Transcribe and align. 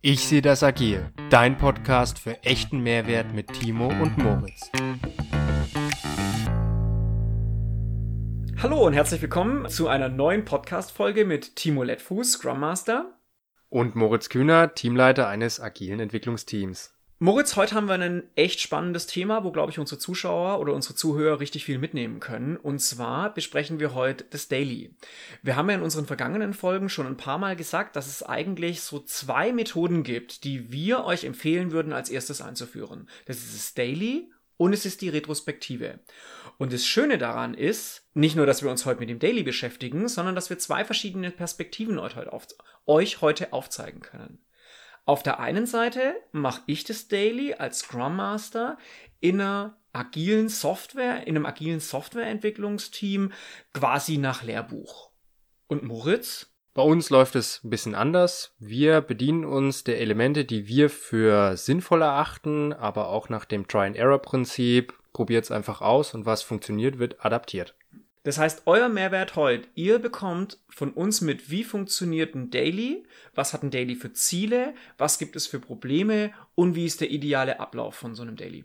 Ich 0.00 0.26
sehe 0.26 0.42
das 0.42 0.62
agil. 0.62 1.10
Dein 1.30 1.56
Podcast 1.56 2.18
für 2.18 2.42
echten 2.44 2.80
Mehrwert 2.80 3.34
mit 3.34 3.52
Timo 3.52 3.88
und 3.88 4.16
Moritz. 4.18 4.70
Hallo 8.62 8.86
und 8.86 8.94
herzlich 8.94 9.20
willkommen 9.20 9.68
zu 9.68 9.88
einer 9.88 10.08
neuen 10.08 10.44
Podcast-Folge 10.44 11.24
mit 11.24 11.56
Timo 11.56 11.82
Lettfuß, 11.82 12.32
Scrum 12.32 12.60
Master. 12.60 13.18
Und 13.68 13.96
Moritz 13.96 14.28
Kühner, 14.28 14.74
Teamleiter 14.74 15.28
eines 15.28 15.60
agilen 15.60 16.00
Entwicklungsteams. 16.00 16.95
Moritz, 17.18 17.56
heute 17.56 17.74
haben 17.74 17.88
wir 17.88 17.94
ein 17.94 18.24
echt 18.34 18.60
spannendes 18.60 19.06
Thema, 19.06 19.42
wo, 19.42 19.50
glaube 19.50 19.72
ich, 19.72 19.78
unsere 19.78 19.98
Zuschauer 19.98 20.60
oder 20.60 20.74
unsere 20.74 20.94
Zuhörer 20.94 21.40
richtig 21.40 21.64
viel 21.64 21.78
mitnehmen 21.78 22.20
können. 22.20 22.58
Und 22.58 22.80
zwar 22.80 23.32
besprechen 23.32 23.80
wir 23.80 23.94
heute 23.94 24.24
das 24.28 24.48
Daily. 24.48 24.94
Wir 25.42 25.56
haben 25.56 25.70
ja 25.70 25.76
in 25.76 25.82
unseren 25.82 26.04
vergangenen 26.04 26.52
Folgen 26.52 26.90
schon 26.90 27.06
ein 27.06 27.16
paar 27.16 27.38
Mal 27.38 27.56
gesagt, 27.56 27.96
dass 27.96 28.06
es 28.06 28.22
eigentlich 28.22 28.82
so 28.82 29.00
zwei 29.00 29.54
Methoden 29.54 30.02
gibt, 30.02 30.44
die 30.44 30.70
wir 30.70 31.06
euch 31.06 31.24
empfehlen 31.24 31.72
würden, 31.72 31.94
als 31.94 32.10
erstes 32.10 32.42
einzuführen. 32.42 33.08
Das 33.24 33.38
ist 33.38 33.56
das 33.56 33.72
Daily 33.72 34.30
und 34.58 34.74
es 34.74 34.84
ist 34.84 35.00
die 35.00 35.08
Retrospektive. 35.08 36.00
Und 36.58 36.74
das 36.74 36.84
Schöne 36.84 37.16
daran 37.16 37.54
ist, 37.54 38.02
nicht 38.12 38.36
nur, 38.36 38.44
dass 38.44 38.62
wir 38.62 38.70
uns 38.70 38.84
heute 38.84 39.00
mit 39.00 39.08
dem 39.08 39.20
Daily 39.20 39.42
beschäftigen, 39.42 40.08
sondern 40.08 40.34
dass 40.34 40.50
wir 40.50 40.58
zwei 40.58 40.84
verschiedene 40.84 41.30
Perspektiven 41.30 41.98
euch 41.98 43.20
heute 43.22 43.52
aufzeigen 43.54 44.00
können. 44.00 44.38
Auf 45.06 45.22
der 45.22 45.38
einen 45.38 45.66
Seite 45.66 46.16
mache 46.32 46.62
ich 46.66 46.82
das 46.82 47.06
Daily 47.06 47.54
als 47.54 47.78
Scrum 47.78 48.16
Master 48.16 48.76
in 49.20 49.40
einer 49.40 49.76
agilen 49.92 50.48
Software, 50.48 51.28
in 51.28 51.36
einem 51.36 51.46
agilen 51.46 51.78
Softwareentwicklungsteam 51.78 53.32
quasi 53.72 54.18
nach 54.18 54.42
Lehrbuch. 54.42 55.10
Und 55.68 55.84
Moritz? 55.84 56.52
Bei 56.74 56.82
uns 56.82 57.08
läuft 57.08 57.36
es 57.36 57.62
ein 57.62 57.70
bisschen 57.70 57.94
anders. 57.94 58.56
Wir 58.58 59.00
bedienen 59.00 59.44
uns 59.44 59.84
der 59.84 60.00
Elemente, 60.00 60.44
die 60.44 60.66
wir 60.66 60.90
für 60.90 61.56
sinnvoll 61.56 62.02
erachten, 62.02 62.72
aber 62.72 63.08
auch 63.08 63.28
nach 63.28 63.44
dem 63.44 63.68
Try-and-Error-Prinzip. 63.68 64.92
Probiert 65.12 65.44
es 65.44 65.50
einfach 65.52 65.82
aus 65.82 66.14
und 66.14 66.26
was 66.26 66.42
funktioniert, 66.42 66.98
wird 66.98 67.24
adaptiert. 67.24 67.76
Das 68.26 68.38
heißt, 68.38 68.62
euer 68.66 68.88
Mehrwert 68.88 69.36
heute, 69.36 69.68
ihr 69.76 70.00
bekommt 70.00 70.58
von 70.68 70.92
uns 70.92 71.20
mit, 71.20 71.48
wie 71.48 71.62
funktioniert 71.62 72.34
ein 72.34 72.50
Daily, 72.50 73.06
was 73.36 73.52
hat 73.52 73.62
ein 73.62 73.70
Daily 73.70 73.94
für 73.94 74.12
Ziele, 74.14 74.74
was 74.98 75.20
gibt 75.20 75.36
es 75.36 75.46
für 75.46 75.60
Probleme 75.60 76.32
und 76.56 76.74
wie 76.74 76.86
ist 76.86 77.00
der 77.00 77.12
ideale 77.12 77.60
Ablauf 77.60 77.94
von 77.94 78.16
so 78.16 78.22
einem 78.22 78.34
Daily. 78.34 78.64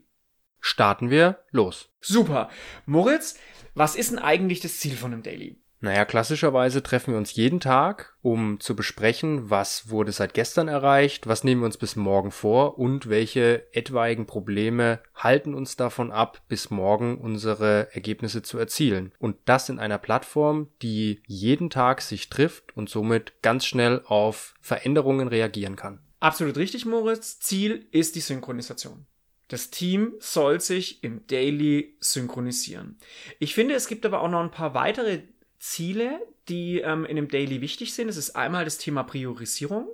Starten 0.61 1.11
wir 1.11 1.43
los. 1.51 1.93
Super. 1.99 2.49
Moritz, 2.87 3.37
was 3.75 3.95
ist 3.95 4.09
denn 4.09 4.17
eigentlich 4.17 4.61
das 4.61 4.79
Ziel 4.79 4.95
von 4.95 5.13
einem 5.13 5.21
Daily? 5.21 5.60
Naja, 5.83 6.05
klassischerweise 6.05 6.83
treffen 6.83 7.13
wir 7.13 7.17
uns 7.17 7.33
jeden 7.33 7.59
Tag, 7.59 8.15
um 8.21 8.59
zu 8.59 8.75
besprechen, 8.75 9.49
was 9.49 9.89
wurde 9.89 10.11
seit 10.11 10.35
gestern 10.35 10.67
erreicht, 10.67 11.25
was 11.25 11.43
nehmen 11.43 11.61
wir 11.61 11.65
uns 11.65 11.77
bis 11.77 11.95
morgen 11.95 12.29
vor 12.29 12.77
und 12.77 13.09
welche 13.09 13.65
etwaigen 13.73 14.27
Probleme 14.27 14.99
halten 15.15 15.55
uns 15.55 15.77
davon 15.77 16.11
ab, 16.11 16.43
bis 16.47 16.69
morgen 16.69 17.17
unsere 17.17 17.88
Ergebnisse 17.93 18.43
zu 18.43 18.59
erzielen. 18.59 19.11
Und 19.17 19.38
das 19.45 19.69
in 19.69 19.79
einer 19.79 19.97
Plattform, 19.97 20.67
die 20.83 21.23
jeden 21.25 21.71
Tag 21.71 22.01
sich 22.01 22.29
trifft 22.29 22.77
und 22.77 22.88
somit 22.88 23.41
ganz 23.41 23.66
schnell 23.66 24.03
auf 24.05 24.53
Veränderungen 24.61 25.29
reagieren 25.29 25.77
kann. 25.77 25.99
Absolut 26.19 26.57
richtig, 26.57 26.85
Moritz. 26.85 27.39
Ziel 27.39 27.88
ist 27.89 28.16
die 28.16 28.19
Synchronisation. 28.19 29.07
Das 29.47 29.71
Team 29.71 30.13
soll 30.19 30.61
sich 30.61 31.03
im 31.03 31.25
Daily 31.25 31.97
synchronisieren. 31.99 32.99
Ich 33.39 33.55
finde, 33.55 33.73
es 33.73 33.88
gibt 33.88 34.05
aber 34.05 34.21
auch 34.21 34.29
noch 34.29 34.41
ein 34.41 34.51
paar 34.51 34.75
weitere 34.75 35.23
Ziele, 35.61 36.19
die 36.49 36.79
ähm, 36.79 37.05
in 37.05 37.15
dem 37.15 37.27
Daily 37.27 37.61
wichtig 37.61 37.93
sind. 37.93 38.09
Es 38.09 38.17
ist 38.17 38.35
einmal 38.35 38.65
das 38.65 38.79
Thema 38.79 39.03
Priorisierung. 39.03 39.87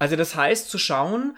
Also 0.00 0.16
das 0.16 0.34
heißt 0.34 0.68
zu 0.68 0.76
schauen, 0.76 1.36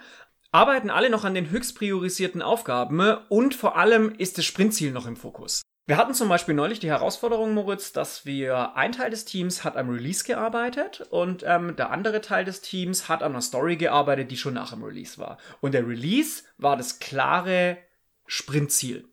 arbeiten 0.51 0.89
alle 0.89 1.11
noch 1.11 1.23
an 1.23 1.35
den 1.35 1.51
höchst 1.51 1.77
priorisierten 1.77 2.41
Aufgaben 2.41 2.99
und 3.29 3.53
vor 3.53 3.77
allem 3.77 4.15
ist 4.17 4.39
das 4.39 4.45
Sprintziel 4.45 4.91
noch 4.91 5.05
im 5.05 5.15
Fokus. 5.15 5.61
Wir 5.85 5.97
hatten 5.97 6.15
zum 6.15 6.27
Beispiel 6.27 6.55
neulich 6.55 6.79
die 6.79 6.89
Herausforderung, 6.89 7.53
Moritz, 7.53 7.91
dass 7.91 8.25
wir 8.25 8.75
ein 8.75 8.91
Teil 8.91 9.11
des 9.11 9.25
Teams 9.25 9.63
hat 9.63 9.77
am 9.77 9.91
Release 9.91 10.23
gearbeitet 10.23 11.05
und 11.11 11.43
ähm, 11.45 11.75
der 11.75 11.91
andere 11.91 12.21
Teil 12.21 12.45
des 12.45 12.61
Teams 12.61 13.07
hat 13.07 13.21
an 13.21 13.33
einer 13.33 13.41
Story 13.41 13.75
gearbeitet, 13.75 14.31
die 14.31 14.37
schon 14.37 14.55
nach 14.55 14.71
dem 14.71 14.83
Release 14.83 15.19
war. 15.19 15.37
Und 15.61 15.75
der 15.75 15.87
Release 15.87 16.41
war 16.57 16.75
das 16.75 16.97
klare 16.97 17.77
Sprintziel. 18.25 19.07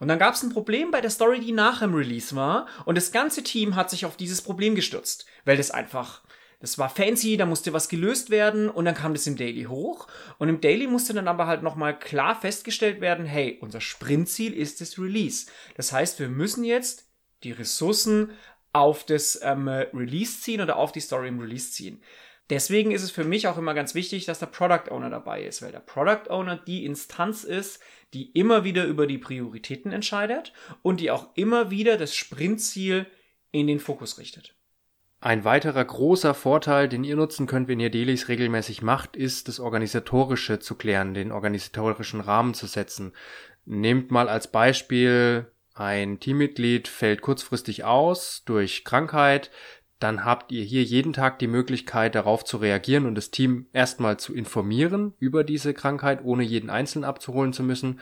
Und 0.00 0.08
dann 0.08 0.18
gab 0.18 0.34
es 0.34 0.42
ein 0.42 0.52
Problem 0.52 0.90
bei 0.90 1.00
der 1.00 1.10
Story, 1.10 1.40
die 1.40 1.52
nach 1.52 1.80
dem 1.80 1.94
Release 1.94 2.34
war. 2.34 2.66
Und 2.84 2.96
das 2.96 3.12
ganze 3.12 3.42
Team 3.42 3.76
hat 3.76 3.90
sich 3.90 4.06
auf 4.06 4.16
dieses 4.16 4.42
Problem 4.42 4.74
gestürzt, 4.74 5.26
weil 5.44 5.56
das 5.56 5.70
einfach, 5.70 6.22
das 6.60 6.78
war 6.78 6.88
fancy, 6.88 7.36
da 7.36 7.46
musste 7.46 7.72
was 7.72 7.88
gelöst 7.88 8.30
werden 8.30 8.68
und 8.68 8.84
dann 8.84 8.94
kam 8.94 9.12
das 9.12 9.26
im 9.26 9.36
Daily 9.36 9.64
hoch. 9.64 10.08
Und 10.38 10.48
im 10.48 10.60
Daily 10.60 10.86
musste 10.86 11.14
dann 11.14 11.28
aber 11.28 11.46
halt 11.46 11.62
nochmal 11.62 11.98
klar 11.98 12.40
festgestellt 12.40 13.00
werden, 13.00 13.26
hey, 13.26 13.58
unser 13.60 13.80
Sprintziel 13.80 14.54
ist 14.54 14.80
das 14.80 14.98
Release. 14.98 15.46
Das 15.76 15.92
heißt, 15.92 16.18
wir 16.20 16.28
müssen 16.28 16.64
jetzt 16.64 17.08
die 17.42 17.52
Ressourcen 17.52 18.32
auf 18.72 19.04
das 19.04 19.40
ähm, 19.42 19.68
Release 19.68 20.40
ziehen 20.40 20.60
oder 20.60 20.76
auf 20.76 20.92
die 20.92 21.00
Story 21.00 21.28
im 21.28 21.40
Release 21.40 21.72
ziehen. 21.72 22.02
Deswegen 22.50 22.92
ist 22.92 23.02
es 23.02 23.10
für 23.10 23.24
mich 23.24 23.46
auch 23.46 23.58
immer 23.58 23.74
ganz 23.74 23.94
wichtig, 23.94 24.24
dass 24.24 24.38
der 24.38 24.46
Product 24.46 24.90
Owner 24.90 25.10
dabei 25.10 25.42
ist, 25.42 25.60
weil 25.60 25.72
der 25.72 25.80
Product 25.80 26.30
Owner 26.30 26.56
die 26.56 26.86
Instanz 26.86 27.44
ist, 27.44 27.80
die 28.14 28.30
immer 28.32 28.64
wieder 28.64 28.86
über 28.86 29.06
die 29.06 29.18
Prioritäten 29.18 29.92
entscheidet 29.92 30.54
und 30.82 31.00
die 31.00 31.10
auch 31.10 31.28
immer 31.34 31.70
wieder 31.70 31.98
das 31.98 32.14
Sprintziel 32.14 33.06
in 33.50 33.66
den 33.66 33.80
Fokus 33.80 34.18
richtet. 34.18 34.54
Ein 35.20 35.44
weiterer 35.44 35.84
großer 35.84 36.32
Vorteil, 36.32 36.88
den 36.88 37.04
ihr 37.04 37.16
nutzen 37.16 37.46
könnt, 37.46 37.68
wenn 37.68 37.80
ihr 37.80 37.90
Dailies 37.90 38.28
regelmäßig 38.28 38.82
macht, 38.82 39.16
ist 39.16 39.48
das 39.48 39.58
Organisatorische 39.58 40.60
zu 40.60 40.76
klären, 40.76 41.12
den 41.12 41.32
organisatorischen 41.32 42.20
Rahmen 42.20 42.54
zu 42.54 42.66
setzen. 42.66 43.12
Nehmt 43.64 44.10
mal 44.10 44.28
als 44.28 44.50
Beispiel 44.50 45.50
ein 45.78 46.18
Teammitglied 46.18 46.88
fällt 46.88 47.20
kurzfristig 47.22 47.84
aus 47.84 48.42
durch 48.44 48.84
Krankheit, 48.84 49.52
dann 49.98 50.24
habt 50.24 50.52
ihr 50.52 50.64
hier 50.64 50.82
jeden 50.82 51.12
Tag 51.12 51.38
die 51.38 51.48
Möglichkeit, 51.48 52.14
darauf 52.14 52.44
zu 52.44 52.58
reagieren 52.58 53.06
und 53.06 53.14
das 53.14 53.30
Team 53.30 53.66
erstmal 53.72 54.18
zu 54.18 54.34
informieren 54.34 55.14
über 55.18 55.44
diese 55.44 55.74
Krankheit, 55.74 56.24
ohne 56.24 56.44
jeden 56.44 56.70
Einzelnen 56.70 57.04
abzuholen 57.04 57.52
zu 57.52 57.62
müssen. 57.62 58.00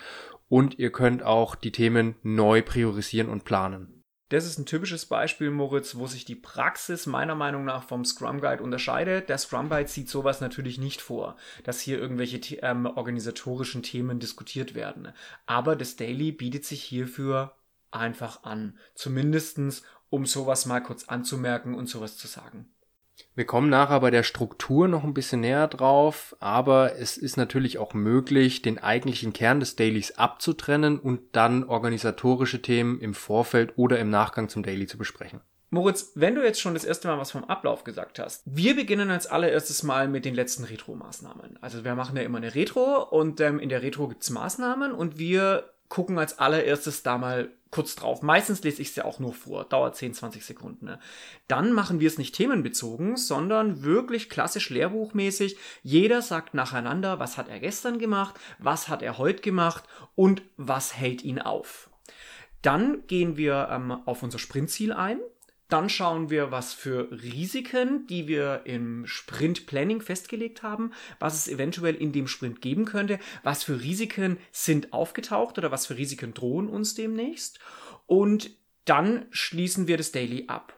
Und 0.48 0.78
ihr 0.78 0.92
könnt 0.92 1.22
auch 1.22 1.54
die 1.54 1.72
Themen 1.72 2.16
neu 2.22 2.62
priorisieren 2.62 3.28
und 3.28 3.44
planen. 3.44 3.96
Das 4.28 4.44
ist 4.44 4.58
ein 4.58 4.66
typisches 4.66 5.06
Beispiel, 5.06 5.52
Moritz, 5.52 5.94
wo 5.96 6.08
sich 6.08 6.24
die 6.24 6.34
Praxis 6.34 7.06
meiner 7.06 7.36
Meinung 7.36 7.64
nach 7.64 7.84
vom 7.84 8.04
Scrum 8.04 8.40
Guide 8.40 8.62
unterscheidet. 8.62 9.28
Der 9.28 9.38
Scrum 9.38 9.68
Guide 9.68 9.88
sieht 9.88 10.08
sowas 10.08 10.40
natürlich 10.40 10.78
nicht 10.78 11.00
vor, 11.00 11.36
dass 11.62 11.80
hier 11.80 11.98
irgendwelche 11.98 12.38
ähm, 12.56 12.86
organisatorischen 12.86 13.84
Themen 13.84 14.18
diskutiert 14.18 14.74
werden. 14.74 15.12
Aber 15.46 15.76
das 15.76 15.94
Daily 15.94 16.32
bietet 16.32 16.64
sich 16.64 16.82
hierfür 16.82 17.54
einfach 17.92 18.42
an. 18.42 18.78
Zumindestens 18.94 19.84
um 20.10 20.26
sowas 20.26 20.66
mal 20.66 20.80
kurz 20.80 21.04
anzumerken 21.04 21.74
und 21.74 21.88
sowas 21.88 22.16
zu 22.16 22.26
sagen. 22.26 22.68
Wir 23.34 23.46
kommen 23.46 23.70
nachher 23.70 24.00
bei 24.00 24.10
der 24.10 24.22
Struktur 24.22 24.88
noch 24.88 25.04
ein 25.04 25.14
bisschen 25.14 25.40
näher 25.40 25.68
drauf, 25.68 26.36
aber 26.40 26.96
es 26.96 27.16
ist 27.16 27.36
natürlich 27.36 27.78
auch 27.78 27.94
möglich, 27.94 28.62
den 28.62 28.78
eigentlichen 28.78 29.32
Kern 29.32 29.60
des 29.60 29.76
Dailies 29.76 30.18
abzutrennen 30.18 30.98
und 30.98 31.20
dann 31.32 31.64
organisatorische 31.64 32.62
Themen 32.62 33.00
im 33.00 33.14
Vorfeld 33.14 33.74
oder 33.76 33.98
im 33.98 34.10
Nachgang 34.10 34.48
zum 34.48 34.62
Daily 34.62 34.86
zu 34.86 34.98
besprechen. 34.98 35.40
Moritz, 35.70 36.12
wenn 36.14 36.34
du 36.34 36.44
jetzt 36.44 36.60
schon 36.60 36.74
das 36.74 36.84
erste 36.84 37.08
Mal 37.08 37.18
was 37.18 37.32
vom 37.32 37.44
Ablauf 37.44 37.84
gesagt 37.84 38.18
hast, 38.18 38.42
wir 38.46 38.76
beginnen 38.76 39.10
als 39.10 39.26
allererstes 39.26 39.82
mal 39.82 40.08
mit 40.08 40.24
den 40.24 40.34
letzten 40.34 40.64
Retro-Maßnahmen. 40.64 41.58
Also 41.60 41.84
wir 41.84 41.94
machen 41.94 42.16
ja 42.16 42.22
immer 42.22 42.38
eine 42.38 42.54
Retro 42.54 43.02
und 43.02 43.40
ähm, 43.40 43.58
in 43.58 43.68
der 43.68 43.82
Retro 43.82 44.08
gibt's 44.08 44.30
Maßnahmen 44.30 44.92
und 44.92 45.18
wir 45.18 45.70
gucken 45.88 46.18
als 46.18 46.38
allererstes 46.38 47.02
da 47.02 47.18
mal 47.18 47.50
kurz 47.76 47.94
drauf. 47.94 48.22
Meistens 48.22 48.62
lese 48.62 48.80
ich 48.80 48.88
es 48.88 48.96
ja 48.96 49.04
auch 49.04 49.18
nur 49.18 49.34
vor, 49.34 49.64
dauert 49.64 49.96
10, 49.96 50.14
20 50.14 50.46
Sekunden. 50.46 50.86
Ne? 50.86 50.98
Dann 51.46 51.74
machen 51.74 52.00
wir 52.00 52.08
es 52.08 52.16
nicht 52.16 52.34
themenbezogen, 52.34 53.18
sondern 53.18 53.82
wirklich 53.82 54.30
klassisch 54.30 54.70
lehrbuchmäßig. 54.70 55.58
Jeder 55.82 56.22
sagt 56.22 56.54
nacheinander, 56.54 57.18
was 57.20 57.36
hat 57.36 57.48
er 57.48 57.60
gestern 57.60 57.98
gemacht, 57.98 58.40
was 58.58 58.88
hat 58.88 59.02
er 59.02 59.18
heute 59.18 59.42
gemacht 59.42 59.84
und 60.14 60.40
was 60.56 60.96
hält 60.96 61.22
ihn 61.22 61.38
auf. 61.38 61.90
Dann 62.62 63.06
gehen 63.08 63.36
wir 63.36 63.68
ähm, 63.70 63.90
auf 64.06 64.22
unser 64.22 64.38
Sprintziel 64.38 64.94
ein. 64.94 65.20
Dann 65.68 65.88
schauen 65.88 66.30
wir, 66.30 66.52
was 66.52 66.72
für 66.72 67.10
Risiken, 67.10 68.06
die 68.06 68.28
wir 68.28 68.62
im 68.64 69.06
Sprint 69.06 69.66
Planning 69.66 70.00
festgelegt 70.00 70.62
haben, 70.62 70.92
was 71.18 71.34
es 71.34 71.48
eventuell 71.48 71.96
in 71.96 72.12
dem 72.12 72.28
Sprint 72.28 72.60
geben 72.60 72.84
könnte, 72.84 73.18
was 73.42 73.64
für 73.64 73.80
Risiken 73.80 74.38
sind 74.52 74.92
aufgetaucht 74.92 75.58
oder 75.58 75.72
was 75.72 75.86
für 75.86 75.96
Risiken 75.96 76.34
drohen 76.34 76.68
uns 76.68 76.94
demnächst. 76.94 77.58
Und 78.06 78.50
dann 78.84 79.26
schließen 79.30 79.88
wir 79.88 79.96
das 79.96 80.12
Daily 80.12 80.44
ab. 80.46 80.72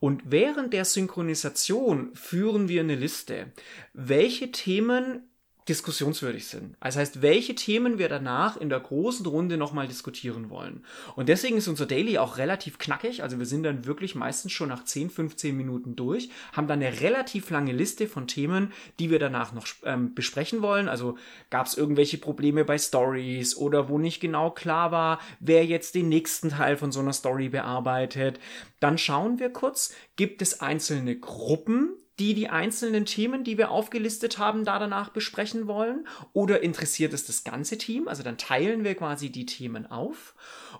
Und 0.00 0.22
während 0.26 0.72
der 0.72 0.84
Synchronisation 0.84 2.14
führen 2.14 2.68
wir 2.68 2.80
eine 2.80 2.96
Liste. 2.96 3.52
Welche 3.92 4.50
Themen 4.50 5.30
diskussionswürdig 5.68 6.46
sind. 6.46 6.76
Das 6.80 6.96
heißt, 6.96 7.22
welche 7.22 7.54
Themen 7.54 7.98
wir 7.98 8.08
danach 8.08 8.56
in 8.58 8.68
der 8.68 8.80
großen 8.80 9.24
Runde 9.24 9.56
nochmal 9.56 9.88
diskutieren 9.88 10.50
wollen. 10.50 10.84
Und 11.16 11.28
deswegen 11.28 11.56
ist 11.56 11.68
unser 11.68 11.86
Daily 11.86 12.18
auch 12.18 12.36
relativ 12.36 12.78
knackig. 12.78 13.22
Also 13.22 13.38
wir 13.38 13.46
sind 13.46 13.62
dann 13.62 13.86
wirklich 13.86 14.14
meistens 14.14 14.52
schon 14.52 14.68
nach 14.68 14.84
10, 14.84 15.08
15 15.08 15.56
Minuten 15.56 15.96
durch, 15.96 16.28
haben 16.52 16.66
dann 16.66 16.82
eine 16.82 17.00
relativ 17.00 17.48
lange 17.48 17.72
Liste 17.72 18.06
von 18.08 18.26
Themen, 18.26 18.72
die 18.98 19.10
wir 19.10 19.18
danach 19.18 19.52
noch 19.52 19.66
ähm, 19.84 20.14
besprechen 20.14 20.60
wollen. 20.60 20.88
Also 20.88 21.16
gab 21.48 21.66
es 21.66 21.78
irgendwelche 21.78 22.18
Probleme 22.18 22.64
bei 22.66 22.76
Stories 22.76 23.56
oder 23.56 23.88
wo 23.88 23.98
nicht 23.98 24.20
genau 24.20 24.50
klar 24.50 24.92
war, 24.92 25.18
wer 25.40 25.64
jetzt 25.64 25.94
den 25.94 26.10
nächsten 26.10 26.50
Teil 26.50 26.76
von 26.76 26.92
so 26.92 27.00
einer 27.00 27.14
Story 27.14 27.48
bearbeitet. 27.48 28.38
Dann 28.80 28.98
schauen 28.98 29.38
wir 29.38 29.50
kurz, 29.50 29.94
gibt 30.16 30.42
es 30.42 30.60
einzelne 30.60 31.18
Gruppen, 31.18 31.96
die 32.18 32.34
die 32.34 32.48
einzelnen 32.48 33.06
Themen, 33.06 33.42
die 33.42 33.58
wir 33.58 33.70
aufgelistet 33.70 34.38
haben, 34.38 34.64
da 34.64 34.78
danach 34.78 35.10
besprechen 35.10 35.66
wollen? 35.66 36.06
Oder 36.32 36.62
interessiert 36.62 37.12
es 37.12 37.26
das 37.26 37.44
ganze 37.44 37.76
Team? 37.78 38.08
Also 38.08 38.22
dann 38.22 38.38
teilen 38.38 38.84
wir 38.84 38.94
quasi 38.94 39.30
die 39.30 39.46
Themen 39.46 39.86
auf. 39.90 40.34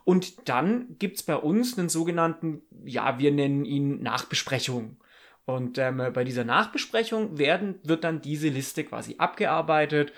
Und 0.04 0.48
dann 0.48 0.96
gibt's 0.98 1.22
bei 1.22 1.36
uns 1.36 1.76
einen 1.76 1.88
sogenannten, 1.88 2.62
ja, 2.84 3.19
wir 3.19 3.32
nennen 3.32 3.64
ihn 3.64 4.02
Nachbesprechung. 4.02 4.98
Und 5.44 5.76
ähm, 5.78 6.02
bei 6.14 6.25
dieser 6.25 6.44
Nachbesprechung 6.44 7.37
werden, 7.37 7.80
wird 7.82 8.04
dann 8.04 8.22
diese 8.22 8.48
Liste 8.48 8.84
quasi 8.84 9.16
abgearbeitet 9.19 10.12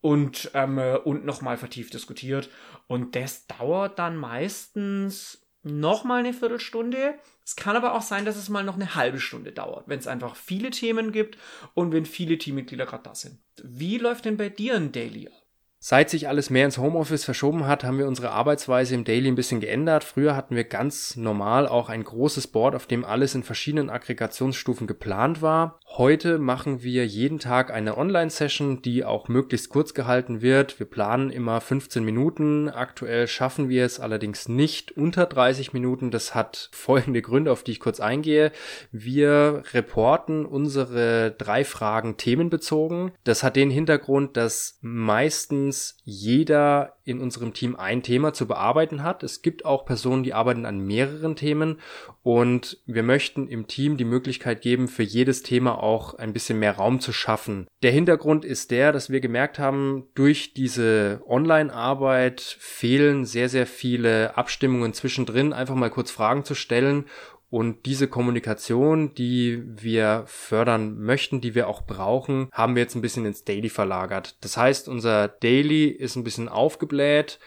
und, 0.00 0.50
ähm, 0.54 0.78
und 1.04 1.24
nochmal 1.24 1.56
vertieft 1.56 1.94
diskutiert. 1.94 2.50
Und 2.86 3.16
das 3.16 3.46
dauert 3.46 3.98
dann 3.98 4.16
meistens 4.16 5.47
nochmal 5.62 6.20
eine 6.20 6.32
Viertelstunde. 6.32 7.18
Es 7.44 7.56
kann 7.56 7.76
aber 7.76 7.94
auch 7.94 8.02
sein, 8.02 8.24
dass 8.24 8.36
es 8.36 8.48
mal 8.48 8.64
noch 8.64 8.76
eine 8.76 8.94
halbe 8.94 9.20
Stunde 9.20 9.52
dauert, 9.52 9.88
wenn 9.88 9.98
es 9.98 10.06
einfach 10.06 10.36
viele 10.36 10.70
Themen 10.70 11.12
gibt 11.12 11.38
und 11.74 11.92
wenn 11.92 12.06
viele 12.06 12.38
Teammitglieder 12.38 12.86
gerade 12.86 13.04
da 13.04 13.14
sind. 13.14 13.38
Wie 13.62 13.98
läuft 13.98 14.24
denn 14.24 14.36
bei 14.36 14.48
dir 14.48 14.74
ein 14.74 14.92
Daily 14.92 15.28
ab? 15.28 15.47
Seit 15.80 16.10
sich 16.10 16.26
alles 16.26 16.50
mehr 16.50 16.64
ins 16.64 16.78
Homeoffice 16.78 17.24
verschoben 17.24 17.68
hat, 17.68 17.84
haben 17.84 17.98
wir 17.98 18.08
unsere 18.08 18.32
Arbeitsweise 18.32 18.96
im 18.96 19.04
Daily 19.04 19.28
ein 19.28 19.36
bisschen 19.36 19.60
geändert. 19.60 20.02
Früher 20.02 20.34
hatten 20.34 20.56
wir 20.56 20.64
ganz 20.64 21.14
normal 21.14 21.68
auch 21.68 21.88
ein 21.88 22.02
großes 22.02 22.48
Board, 22.48 22.74
auf 22.74 22.88
dem 22.88 23.04
alles 23.04 23.36
in 23.36 23.44
verschiedenen 23.44 23.88
Aggregationsstufen 23.88 24.88
geplant 24.88 25.40
war. 25.40 25.78
Heute 25.86 26.38
machen 26.38 26.82
wir 26.82 27.06
jeden 27.06 27.38
Tag 27.38 27.72
eine 27.72 27.96
Online-Session, 27.96 28.82
die 28.82 29.04
auch 29.04 29.28
möglichst 29.28 29.68
kurz 29.68 29.94
gehalten 29.94 30.42
wird. 30.42 30.80
Wir 30.80 30.86
planen 30.86 31.30
immer 31.30 31.60
15 31.60 32.04
Minuten. 32.04 32.68
Aktuell 32.68 33.28
schaffen 33.28 33.68
wir 33.68 33.84
es 33.84 34.00
allerdings 34.00 34.48
nicht 34.48 34.90
unter 34.92 35.26
30 35.26 35.72
Minuten. 35.74 36.10
Das 36.10 36.34
hat 36.34 36.70
folgende 36.72 37.22
Gründe, 37.22 37.52
auf 37.52 37.62
die 37.62 37.72
ich 37.72 37.80
kurz 37.80 38.00
eingehe. 38.00 38.50
Wir 38.90 39.62
reporten 39.72 40.44
unsere 40.44 41.30
drei 41.30 41.64
Fragen 41.64 42.16
themenbezogen. 42.16 43.12
Das 43.22 43.44
hat 43.44 43.54
den 43.54 43.70
Hintergrund, 43.70 44.36
dass 44.36 44.78
meistens 44.80 45.67
meistens 45.68 45.96
jeder 46.04 46.94
in 47.04 47.20
unserem 47.20 47.52
Team 47.52 47.76
ein 47.76 48.02
Thema 48.02 48.32
zu 48.32 48.46
bearbeiten 48.46 49.02
hat. 49.02 49.22
Es 49.22 49.42
gibt 49.42 49.64
auch 49.64 49.84
Personen, 49.84 50.22
die 50.22 50.34
arbeiten 50.34 50.66
an 50.66 50.80
mehreren 50.80 51.36
Themen 51.36 51.80
und 52.22 52.78
wir 52.86 53.02
möchten 53.02 53.48
im 53.48 53.66
Team 53.66 53.96
die 53.96 54.04
Möglichkeit 54.04 54.60
geben, 54.60 54.88
für 54.88 55.02
jedes 55.02 55.42
Thema 55.42 55.82
auch 55.82 56.14
ein 56.14 56.32
bisschen 56.32 56.58
mehr 56.58 56.76
Raum 56.76 57.00
zu 57.00 57.12
schaffen. 57.12 57.66
Der 57.82 57.92
Hintergrund 57.92 58.44
ist 58.44 58.70
der, 58.70 58.92
dass 58.92 59.10
wir 59.10 59.20
gemerkt 59.20 59.58
haben, 59.58 60.04
durch 60.14 60.54
diese 60.54 61.22
Online-Arbeit 61.26 62.40
fehlen 62.40 63.24
sehr, 63.24 63.48
sehr 63.48 63.66
viele 63.66 64.36
Abstimmungen 64.36 64.92
zwischendrin, 64.92 65.52
einfach 65.52 65.74
mal 65.74 65.90
kurz 65.90 66.10
Fragen 66.10 66.44
zu 66.44 66.54
stellen 66.54 67.04
und 67.50 67.86
diese 67.86 68.08
Kommunikation, 68.08 69.14
die 69.14 69.62
wir 69.64 70.24
fördern 70.26 70.98
möchten, 70.98 71.40
die 71.40 71.54
wir 71.54 71.68
auch 71.68 71.82
brauchen, 71.82 72.48
haben 72.52 72.74
wir 72.74 72.82
jetzt 72.82 72.94
ein 72.94 73.00
bisschen 73.00 73.24
ins 73.24 73.44
Daily 73.44 73.70
verlagert. 73.70 74.36
Das 74.42 74.56
heißt, 74.56 74.88
unser 74.88 75.28
Daily 75.28 75.86
ist 75.86 76.16
ein 76.16 76.24
bisschen 76.24 76.48
aufgebläht. 76.48 77.38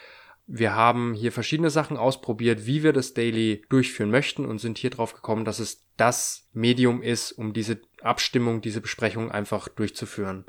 Wir 0.48 0.74
haben 0.74 1.14
hier 1.14 1.30
verschiedene 1.30 1.70
Sachen 1.70 1.96
ausprobiert, 1.96 2.66
wie 2.66 2.82
wir 2.82 2.92
das 2.92 3.14
Daily 3.14 3.62
durchführen 3.68 4.10
möchten 4.10 4.44
und 4.44 4.58
sind 4.58 4.76
hier 4.76 4.90
drauf 4.90 5.14
gekommen, 5.14 5.44
dass 5.44 5.60
es 5.60 5.86
das 5.96 6.48
Medium 6.52 7.00
ist, 7.00 7.30
um 7.32 7.52
diese 7.52 7.80
Abstimmung, 8.02 8.60
diese 8.60 8.80
Besprechung 8.80 9.30
einfach 9.30 9.68
durchzuführen. 9.68 10.44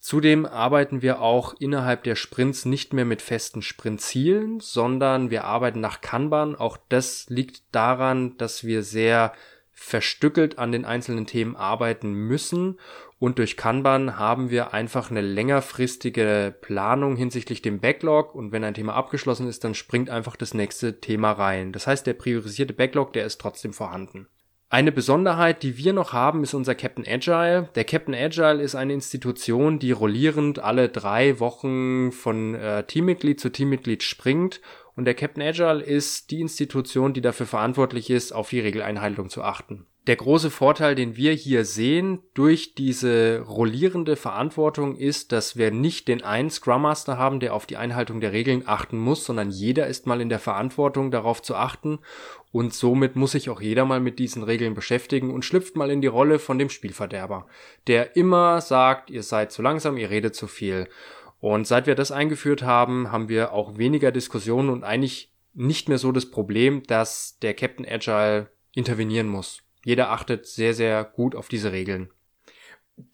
Zudem 0.00 0.46
arbeiten 0.46 1.02
wir 1.02 1.20
auch 1.20 1.54
innerhalb 1.58 2.04
der 2.04 2.14
Sprints 2.14 2.64
nicht 2.64 2.92
mehr 2.92 3.04
mit 3.04 3.20
festen 3.20 3.62
Sprintzielen, 3.62 4.60
sondern 4.60 5.30
wir 5.30 5.44
arbeiten 5.44 5.80
nach 5.80 6.00
Kanban. 6.00 6.54
Auch 6.54 6.78
das 6.88 7.26
liegt 7.28 7.62
daran, 7.72 8.36
dass 8.36 8.64
wir 8.64 8.82
sehr 8.84 9.32
verstückelt 9.72 10.58
an 10.58 10.72
den 10.72 10.84
einzelnen 10.84 11.26
Themen 11.26 11.56
arbeiten 11.56 12.12
müssen. 12.12 12.78
Und 13.18 13.38
durch 13.38 13.56
Kanban 13.56 14.18
haben 14.18 14.50
wir 14.50 14.72
einfach 14.72 15.10
eine 15.10 15.20
längerfristige 15.20 16.54
Planung 16.60 17.16
hinsichtlich 17.16 17.62
dem 17.62 17.80
Backlog. 17.80 18.34
Und 18.34 18.52
wenn 18.52 18.64
ein 18.64 18.74
Thema 18.74 18.94
abgeschlossen 18.94 19.48
ist, 19.48 19.64
dann 19.64 19.74
springt 19.74 20.10
einfach 20.10 20.36
das 20.36 20.54
nächste 20.54 21.00
Thema 21.00 21.32
rein. 21.32 21.72
Das 21.72 21.88
heißt, 21.88 22.06
der 22.06 22.14
priorisierte 22.14 22.72
Backlog, 22.72 23.12
der 23.12 23.26
ist 23.26 23.40
trotzdem 23.40 23.72
vorhanden. 23.72 24.28
Eine 24.70 24.92
Besonderheit, 24.92 25.62
die 25.62 25.78
wir 25.78 25.94
noch 25.94 26.12
haben, 26.12 26.42
ist 26.42 26.52
unser 26.52 26.74
Captain 26.74 27.06
Agile. 27.08 27.70
Der 27.74 27.84
Captain 27.84 28.14
Agile 28.14 28.62
ist 28.62 28.74
eine 28.74 28.92
Institution, 28.92 29.78
die 29.78 29.92
rollierend 29.92 30.58
alle 30.58 30.90
drei 30.90 31.40
Wochen 31.40 32.12
von 32.12 32.54
äh, 32.54 32.84
Teammitglied 32.84 33.40
zu 33.40 33.48
Teammitglied 33.48 34.02
springt. 34.02 34.60
Und 34.94 35.06
der 35.06 35.14
Captain 35.14 35.42
Agile 35.42 35.82
ist 35.82 36.30
die 36.30 36.42
Institution, 36.42 37.14
die 37.14 37.22
dafür 37.22 37.46
verantwortlich 37.46 38.10
ist, 38.10 38.32
auf 38.32 38.50
die 38.50 38.60
Regeleinhaltung 38.60 39.30
zu 39.30 39.42
achten 39.42 39.86
der 40.06 40.16
große 40.16 40.50
Vorteil, 40.50 40.94
den 40.94 41.16
wir 41.16 41.32
hier 41.32 41.66
sehen 41.66 42.20
durch 42.32 42.74
diese 42.74 43.40
rollierende 43.40 44.16
Verantwortung 44.16 44.96
ist, 44.96 45.32
dass 45.32 45.56
wir 45.56 45.70
nicht 45.70 46.08
den 46.08 46.24
einen 46.24 46.48
Scrum 46.48 46.82
Master 46.82 47.18
haben, 47.18 47.40
der 47.40 47.52
auf 47.52 47.66
die 47.66 47.76
Einhaltung 47.76 48.20
der 48.20 48.32
Regeln 48.32 48.62
achten 48.64 48.96
muss, 48.98 49.26
sondern 49.26 49.50
jeder 49.50 49.86
ist 49.86 50.06
mal 50.06 50.22
in 50.22 50.30
der 50.30 50.38
Verantwortung, 50.38 51.10
darauf 51.10 51.42
zu 51.42 51.56
achten 51.56 51.98
und 52.52 52.72
somit 52.72 53.16
muss 53.16 53.32
sich 53.32 53.50
auch 53.50 53.60
jeder 53.60 53.84
mal 53.84 54.00
mit 54.00 54.18
diesen 54.18 54.42
Regeln 54.42 54.74
beschäftigen 54.74 55.30
und 55.30 55.44
schlüpft 55.44 55.76
mal 55.76 55.90
in 55.90 56.00
die 56.00 56.06
Rolle 56.06 56.38
von 56.38 56.58
dem 56.58 56.70
Spielverderber, 56.70 57.46
der 57.86 58.16
immer 58.16 58.62
sagt, 58.62 59.10
ihr 59.10 59.22
seid 59.22 59.52
zu 59.52 59.60
langsam, 59.60 59.98
ihr 59.98 60.10
redet 60.10 60.34
zu 60.34 60.46
viel. 60.46 60.88
Und 61.40 61.66
seit 61.66 61.86
wir 61.86 61.94
das 61.94 62.10
eingeführt 62.10 62.62
haben, 62.62 63.12
haben 63.12 63.28
wir 63.28 63.52
auch 63.52 63.76
weniger 63.76 64.10
Diskussionen 64.10 64.70
und 64.70 64.84
eigentlich 64.84 65.32
nicht 65.54 65.88
mehr 65.88 65.98
so 65.98 66.12
das 66.12 66.30
Problem, 66.30 66.82
dass 66.84 67.38
der 67.40 67.54
Captain 67.54 67.86
Agile 67.86 68.48
intervenieren 68.74 69.28
muss. 69.28 69.62
Jeder 69.84 70.10
achtet 70.10 70.46
sehr, 70.46 70.74
sehr 70.74 71.04
gut 71.04 71.34
auf 71.34 71.48
diese 71.48 71.72
Regeln. 71.72 72.10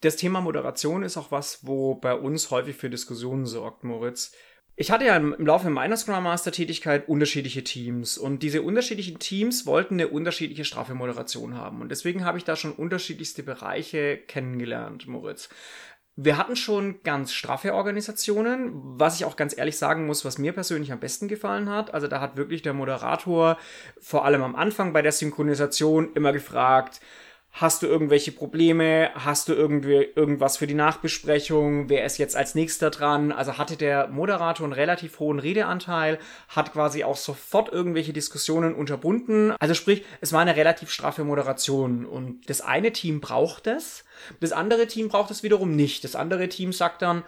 Das 0.01 0.15
Thema 0.15 0.41
Moderation 0.41 1.03
ist 1.03 1.17
auch 1.17 1.31
was, 1.31 1.65
wo 1.67 1.95
bei 1.95 2.15
uns 2.15 2.49
häufig 2.49 2.75
für 2.75 2.89
Diskussionen 2.89 3.45
sorgt, 3.45 3.83
Moritz. 3.83 4.33
Ich 4.77 4.91
hatte 4.91 5.05
ja 5.05 5.15
im 5.15 5.33
Laufe 5.37 5.69
meiner 5.69 5.95
Scrum 5.95 6.21
Master 6.23 6.51
Tätigkeit 6.51 7.07
unterschiedliche 7.07 7.63
Teams 7.63 8.17
und 8.17 8.43
diese 8.43 8.61
unterschiedlichen 8.61 9.19
Teams 9.19 9.65
wollten 9.65 9.93
eine 9.93 10.09
unterschiedliche 10.09 10.65
straffe 10.65 10.95
Moderation 10.95 11.55
haben 11.55 11.79
und 11.79 11.89
deswegen 11.89 12.25
habe 12.25 12.37
ich 12.37 12.43
da 12.43 12.57
schon 12.57 12.73
unterschiedlichste 12.73 13.41
Bereiche 13.43 14.17
kennengelernt, 14.17 15.07
Moritz. 15.07 15.47
Wir 16.17 16.37
hatten 16.37 16.55
schon 16.55 17.01
ganz 17.03 17.33
straffe 17.33 17.73
Organisationen, 17.73 18.71
was 18.73 19.17
ich 19.17 19.25
auch 19.25 19.35
ganz 19.35 19.57
ehrlich 19.57 19.77
sagen 19.77 20.05
muss, 20.05 20.23
was 20.23 20.37
mir 20.37 20.53
persönlich 20.53 20.93
am 20.93 20.99
besten 21.01 21.27
gefallen 21.27 21.69
hat. 21.69 21.93
Also 21.93 22.07
da 22.07 22.21
hat 22.21 22.37
wirklich 22.37 22.61
der 22.61 22.73
Moderator 22.73 23.57
vor 23.99 24.23
allem 24.23 24.41
am 24.41 24.55
Anfang 24.55 24.93
bei 24.93 25.01
der 25.01 25.11
Synchronisation 25.11 26.13
immer 26.13 26.31
gefragt, 26.31 27.01
Hast 27.57 27.83
du 27.83 27.87
irgendwelche 27.87 28.33
Probleme? 28.33 29.11
Hast 29.15 29.47
du 29.47 29.53
irgendwie 29.53 30.09
irgendwas 30.13 30.57
für 30.57 30.67
die 30.67 30.73
Nachbesprechung? 30.73 31.87
Wer 31.87 32.03
ist 32.03 32.17
jetzt 32.17 32.35
als 32.35 32.53
nächster 32.53 32.89
dran? 32.89 33.31
Also 33.31 33.57
hatte 33.57 33.77
der 33.77 34.09
Moderator 34.09 34.65
einen 34.65 34.73
relativ 34.73 35.19
hohen 35.19 35.39
Redeanteil, 35.39 36.19
hat 36.49 36.73
quasi 36.73 37.05
auch 37.05 37.15
sofort 37.15 37.71
irgendwelche 37.71 38.11
Diskussionen 38.11 38.75
unterbunden. 38.75 39.53
Also 39.57 39.73
sprich, 39.73 40.03
es 40.19 40.33
war 40.33 40.41
eine 40.41 40.57
relativ 40.57 40.91
straffe 40.91 41.23
Moderation 41.23 42.05
und 42.05 42.41
das 42.49 42.59
eine 42.59 42.91
Team 42.91 43.21
braucht 43.21 43.67
es, 43.67 44.03
das 44.41 44.51
andere 44.51 44.87
Team 44.87 45.07
braucht 45.07 45.31
es 45.31 45.41
wiederum 45.41 45.77
nicht. 45.77 46.03
Das 46.03 46.17
andere 46.17 46.49
Team 46.49 46.73
sagt 46.73 47.03
dann, 47.03 47.23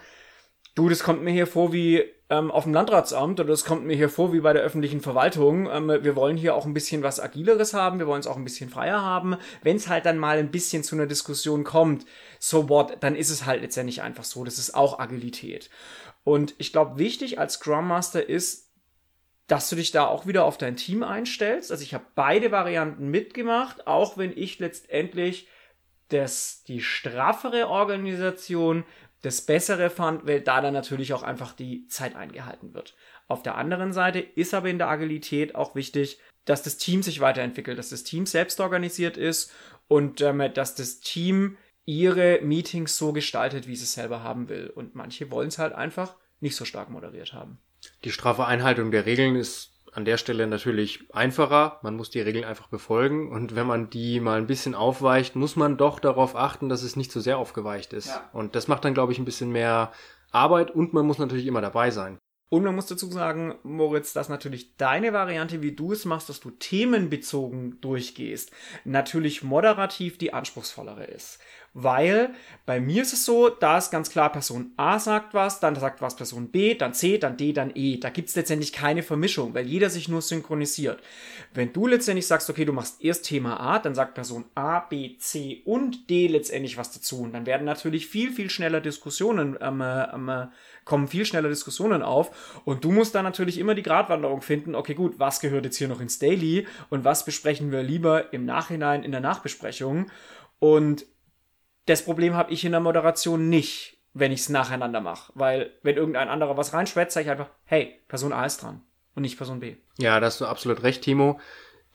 du, 0.77 0.89
das 0.89 1.03
kommt 1.03 1.23
mir 1.23 1.31
hier 1.31 1.47
vor 1.47 1.73
wie 1.73 2.03
ähm, 2.29 2.51
auf 2.51 2.63
dem 2.63 2.73
Landratsamt 2.73 3.39
oder 3.39 3.49
das 3.49 3.65
kommt 3.65 3.85
mir 3.85 3.95
hier 3.95 4.09
vor 4.09 4.31
wie 4.33 4.41
bei 4.41 4.53
der 4.53 4.61
öffentlichen 4.61 5.01
Verwaltung. 5.01 5.69
Ähm, 5.71 5.87
wir 5.87 6.15
wollen 6.15 6.37
hier 6.37 6.55
auch 6.55 6.65
ein 6.65 6.73
bisschen 6.73 7.03
was 7.03 7.19
Agileres 7.19 7.73
haben, 7.73 7.99
wir 7.99 8.07
wollen 8.07 8.19
es 8.19 8.27
auch 8.27 8.37
ein 8.37 8.43
bisschen 8.43 8.69
freier 8.69 9.01
haben. 9.01 9.37
Wenn 9.63 9.77
es 9.77 9.87
halt 9.87 10.05
dann 10.05 10.19
mal 10.19 10.37
ein 10.37 10.51
bisschen 10.51 10.83
zu 10.83 10.95
einer 10.95 11.07
Diskussion 11.07 11.63
kommt, 11.63 12.05
so 12.39 12.69
what, 12.69 12.97
dann 12.99 13.15
ist 13.15 13.29
es 13.29 13.45
halt 13.45 13.61
letztendlich 13.61 14.01
einfach 14.01 14.23
so. 14.23 14.43
Das 14.43 14.59
ist 14.59 14.75
auch 14.75 14.99
Agilität. 14.99 15.69
Und 16.23 16.53
ich 16.57 16.71
glaube, 16.71 16.99
wichtig 16.99 17.39
als 17.39 17.55
Scrum 17.55 17.87
Master 17.87 18.27
ist, 18.27 18.67
dass 19.47 19.69
du 19.69 19.77
dich 19.77 19.91
da 19.91 20.05
auch 20.05 20.27
wieder 20.27 20.43
auf 20.43 20.57
dein 20.57 20.75
Team 20.75 21.03
einstellst. 21.03 21.71
Also 21.71 21.81
ich 21.81 21.93
habe 21.93 22.05
beide 22.15 22.51
Varianten 22.51 23.09
mitgemacht, 23.09 23.87
auch 23.87 24.17
wenn 24.17 24.37
ich 24.37 24.59
letztendlich 24.59 25.47
das, 26.09 26.63
die 26.67 26.81
straffere 26.81 27.69
Organisation 27.69 28.83
das 29.21 29.41
Bessere 29.41 29.89
fand, 29.89 30.27
weil 30.27 30.41
da 30.41 30.61
dann 30.61 30.73
natürlich 30.73 31.13
auch 31.13 31.23
einfach 31.23 31.53
die 31.53 31.87
Zeit 31.87 32.15
eingehalten 32.15 32.73
wird. 32.73 32.95
Auf 33.27 33.43
der 33.43 33.55
anderen 33.55 33.93
Seite 33.93 34.19
ist 34.19 34.53
aber 34.53 34.69
in 34.69 34.77
der 34.77 34.89
Agilität 34.89 35.55
auch 35.55 35.75
wichtig, 35.75 36.19
dass 36.45 36.63
das 36.63 36.77
Team 36.77 37.03
sich 37.03 37.19
weiterentwickelt, 37.19 37.77
dass 37.77 37.89
das 37.89 38.03
Team 38.03 38.25
selbst 38.25 38.59
organisiert 38.59 39.17
ist 39.17 39.51
und 39.87 40.21
ähm, 40.21 40.51
dass 40.53 40.75
das 40.75 40.99
Team 40.99 41.57
ihre 41.85 42.39
Meetings 42.41 42.97
so 42.97 43.13
gestaltet, 43.13 43.67
wie 43.67 43.75
sie 43.75 43.83
es 43.83 43.93
selber 43.93 44.23
haben 44.23 44.49
will. 44.49 44.71
Und 44.73 44.95
manche 44.95 45.31
wollen 45.31 45.47
es 45.47 45.57
halt 45.57 45.73
einfach 45.73 46.15
nicht 46.39 46.55
so 46.55 46.65
stark 46.65 46.89
moderiert 46.89 47.33
haben. 47.33 47.59
Die 48.03 48.11
straffe 48.11 48.45
Einhaltung 48.45 48.91
der 48.91 49.05
Regeln 49.05 49.35
ist 49.35 49.76
an 49.97 50.05
der 50.05 50.17
Stelle 50.17 50.45
natürlich 50.45 51.11
einfacher. 51.11 51.79
Man 51.81 51.95
muss 51.95 52.11
die 52.11 52.21
Regeln 52.21 52.45
einfach 52.45 52.67
befolgen. 52.67 53.31
Und 53.31 53.55
wenn 53.55 53.65
man 53.65 53.89
die 53.89 54.19
mal 54.19 54.37
ein 54.37 54.45
bisschen 54.45 54.75
aufweicht, 54.75 55.35
muss 55.35 55.55
man 55.55 55.75
doch 55.75 55.99
darauf 55.99 56.35
achten, 56.35 56.69
dass 56.69 56.83
es 56.83 56.95
nicht 56.95 57.11
zu 57.11 57.17
so 57.19 57.23
sehr 57.23 57.39
aufgeweicht 57.39 57.93
ist. 57.93 58.09
Ja. 58.09 58.29
Und 58.31 58.55
das 58.55 58.67
macht 58.67 58.85
dann, 58.85 58.93
glaube 58.93 59.11
ich, 59.11 59.17
ein 59.17 59.25
bisschen 59.25 59.51
mehr 59.51 59.91
Arbeit 60.31 60.69
und 60.69 60.93
man 60.93 61.07
muss 61.07 61.17
natürlich 61.17 61.47
immer 61.47 61.61
dabei 61.61 61.89
sein. 61.89 62.19
Und 62.49 62.63
man 62.63 62.75
muss 62.75 62.85
dazu 62.85 63.11
sagen, 63.11 63.55
Moritz, 63.63 64.13
dass 64.13 64.29
natürlich 64.29 64.77
deine 64.77 65.13
Variante, 65.13 65.63
wie 65.63 65.73
du 65.73 65.91
es 65.91 66.05
machst, 66.05 66.29
dass 66.29 66.39
du 66.39 66.51
themenbezogen 66.51 67.81
durchgehst, 67.81 68.51
natürlich 68.85 69.41
moderativ 69.41 70.19
die 70.19 70.31
anspruchsvollere 70.31 71.05
ist. 71.05 71.39
Weil 71.73 72.31
bei 72.65 72.79
mir 72.79 73.03
ist 73.03 73.13
es 73.13 73.23
so, 73.23 73.49
da 73.49 73.77
ist 73.77 73.91
ganz 73.91 74.09
klar, 74.09 74.31
Person 74.31 74.71
A 74.77 74.97
sagt 74.97 75.35
was, 75.35 75.59
dann 75.59 75.75
sagt 75.75 76.01
was 76.01 76.15
Person 76.15 76.49
B, 76.49 76.73
dann 76.73 76.95
C, 76.95 77.19
dann 77.19 77.37
D, 77.37 77.53
dann 77.53 77.71
E. 77.75 77.97
Da 77.97 78.09
gibt 78.09 78.29
es 78.29 78.35
letztendlich 78.35 78.73
keine 78.73 79.03
Vermischung, 79.03 79.53
weil 79.53 79.67
jeder 79.67 79.91
sich 79.91 80.09
nur 80.09 80.23
synchronisiert. 80.23 80.99
Wenn 81.53 81.73
du 81.73 81.85
letztendlich 81.85 82.25
sagst, 82.25 82.49
okay, 82.49 82.65
du 82.65 82.73
machst 82.73 83.03
erst 83.03 83.25
Thema 83.25 83.59
A, 83.59 83.77
dann 83.77 83.93
sagt 83.93 84.15
Person 84.15 84.45
A, 84.55 84.79
B, 84.79 85.17
C 85.19 85.61
und 85.65 86.09
D 86.09 86.27
letztendlich 86.27 86.77
was 86.77 86.91
dazu. 86.91 87.21
Und 87.21 87.33
dann 87.33 87.45
werden 87.45 87.65
natürlich 87.65 88.07
viel, 88.07 88.31
viel 88.31 88.49
schneller 88.49 88.81
Diskussionen, 88.81 89.55
ähm, 89.61 89.81
ähm, 89.81 90.47
kommen 90.83 91.07
viel 91.07 91.25
schneller 91.25 91.49
Diskussionen 91.49 92.01
auf. 92.01 92.61
Und 92.65 92.83
du 92.83 92.91
musst 92.91 93.13
dann 93.13 93.23
natürlich 93.23 93.59
immer 93.59 93.75
die 93.75 93.83
Gratwanderung 93.83 94.41
finden, 94.41 94.73
okay, 94.73 94.95
gut, 94.95 95.19
was 95.19 95.39
gehört 95.41 95.65
jetzt 95.65 95.77
hier 95.77 95.89
noch 95.89 96.01
ins 96.01 96.17
Daily 96.17 96.65
und 96.89 97.03
was 97.03 97.23
besprechen 97.23 97.71
wir 97.71 97.83
lieber 97.83 98.33
im 98.33 98.45
Nachhinein 98.45 99.03
in 99.03 99.11
der 99.11 99.21
Nachbesprechung. 99.21 100.09
Und 100.59 101.05
das 101.87 102.03
Problem 102.03 102.35
habe 102.35 102.51
ich 102.51 102.63
in 102.63 102.71
der 102.71 102.81
Moderation 102.81 103.49
nicht, 103.49 103.97
wenn 104.13 104.31
ich 104.31 104.41
es 104.41 104.49
nacheinander 104.49 105.01
mache. 105.01 105.31
Weil, 105.35 105.71
wenn 105.81 105.97
irgendein 105.97 106.29
anderer 106.29 106.57
was 106.57 106.73
reinschwätzt, 106.73 107.13
sage 107.13 107.25
ich 107.25 107.31
einfach, 107.31 107.49
hey, 107.65 107.99
Person 108.07 108.33
A 108.33 108.45
ist 108.45 108.61
dran 108.61 108.81
und 109.15 109.23
nicht 109.23 109.37
Person 109.37 109.59
B. 109.59 109.77
Ja, 109.97 110.19
da 110.19 110.27
hast 110.27 110.39
du 110.41 110.45
absolut 110.45 110.83
recht, 110.83 111.01
Timo. 111.01 111.39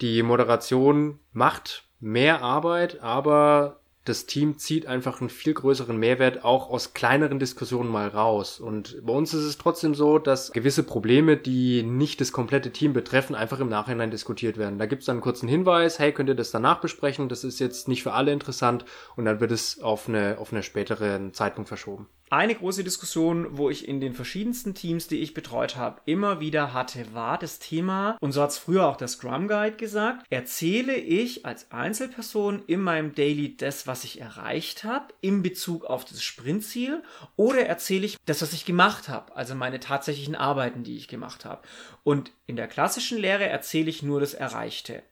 Die 0.00 0.22
Moderation 0.22 1.20
macht 1.32 1.84
mehr 2.00 2.42
Arbeit, 2.42 3.00
aber 3.00 3.81
das 4.04 4.26
Team 4.26 4.59
zieht 4.59 4.87
einfach 4.87 5.21
einen 5.21 5.30
viel 5.30 5.54
größeren 5.54 5.97
Mehrwert 5.97 6.44
auch 6.44 6.71
aus 6.71 6.92
kleineren 6.92 7.38
Diskussionen 7.38 7.88
mal 7.88 8.09
raus. 8.09 8.59
Und 8.59 9.04
bei 9.06 9.12
uns 9.12 9.32
ist 9.32 9.44
es 9.44 9.59
trotzdem 9.59 9.94
so, 9.94 10.18
dass 10.18 10.50
gewisse 10.52 10.82
Probleme, 10.82 11.37
die 11.37 11.85
nicht 11.85 12.21
das 12.21 12.32
komplette 12.32 12.73
Team 12.73 12.92
betreffen, 12.92 13.37
einfach 13.37 13.61
im 13.61 13.68
Nachhinein 13.68 14.11
diskutiert 14.11 14.59
werden. 14.59 14.78
Da 14.78 14.87
gibt 14.87 15.02
es 15.02 15.06
dann 15.06 15.16
einen 15.16 15.23
kurzen 15.23 15.49
Hinweis, 15.49 16.00
hey, 16.00 16.12
könnt 16.12 16.28
ihr 16.28 16.35
das 16.35 16.50
danach 16.50 16.80
besprechen? 16.80 17.28
Das 17.28 17.44
ist 17.44 17.61
jetzt 17.61 17.87
nicht 17.87 18.02
für 18.02 18.12
alle 18.12 18.32
interessant 18.32 18.85
und 19.14 19.25
dann 19.25 19.40
wird 19.40 19.52
es 19.52 19.80
auf 19.80 20.09
eine, 20.09 20.37
auf 20.38 20.52
eine 20.52 20.64
späteren 20.64 21.32
Zeitpunkt 21.32 21.68
verschoben. 21.68 22.09
Eine 22.32 22.54
große 22.54 22.82
Diskussion, 22.82 23.58
wo 23.58 23.68
ich 23.68 23.86
in 23.86 24.00
den 24.00 24.14
verschiedensten 24.14 24.72
Teams, 24.72 25.06
die 25.06 25.18
ich 25.18 25.34
betreut 25.34 25.76
habe, 25.76 26.00
immer 26.06 26.40
wieder 26.40 26.72
hatte, 26.72 27.12
war 27.12 27.36
das 27.36 27.58
Thema, 27.58 28.16
und 28.20 28.32
so 28.32 28.40
hat 28.40 28.48
es 28.48 28.56
früher 28.56 28.86
auch 28.86 28.96
der 28.96 29.08
Scrum 29.08 29.48
Guide 29.48 29.76
gesagt, 29.76 30.24
erzähle 30.30 30.94
ich 30.94 31.44
als 31.44 31.70
Einzelperson 31.72 32.62
in 32.66 32.80
meinem 32.80 33.14
Daily 33.14 33.54
das, 33.54 33.86
was 33.86 34.04
ich 34.04 34.18
erreicht 34.18 34.82
habe, 34.82 35.12
in 35.20 35.42
Bezug 35.42 35.84
auf 35.84 36.06
das 36.06 36.22
Sprintziel, 36.22 37.02
oder 37.36 37.66
erzähle 37.66 38.06
ich 38.06 38.16
das, 38.24 38.40
was 38.40 38.54
ich 38.54 38.64
gemacht 38.64 39.10
habe, 39.10 39.36
also 39.36 39.54
meine 39.54 39.78
tatsächlichen 39.78 40.34
Arbeiten, 40.34 40.84
die 40.84 40.96
ich 40.96 41.08
gemacht 41.08 41.44
habe. 41.44 41.60
Und 42.02 42.32
in 42.46 42.56
der 42.56 42.66
klassischen 42.66 43.18
Lehre 43.18 43.44
erzähle 43.44 43.90
ich 43.90 44.02
nur 44.02 44.20
das 44.20 44.32
Erreichte. 44.32 45.02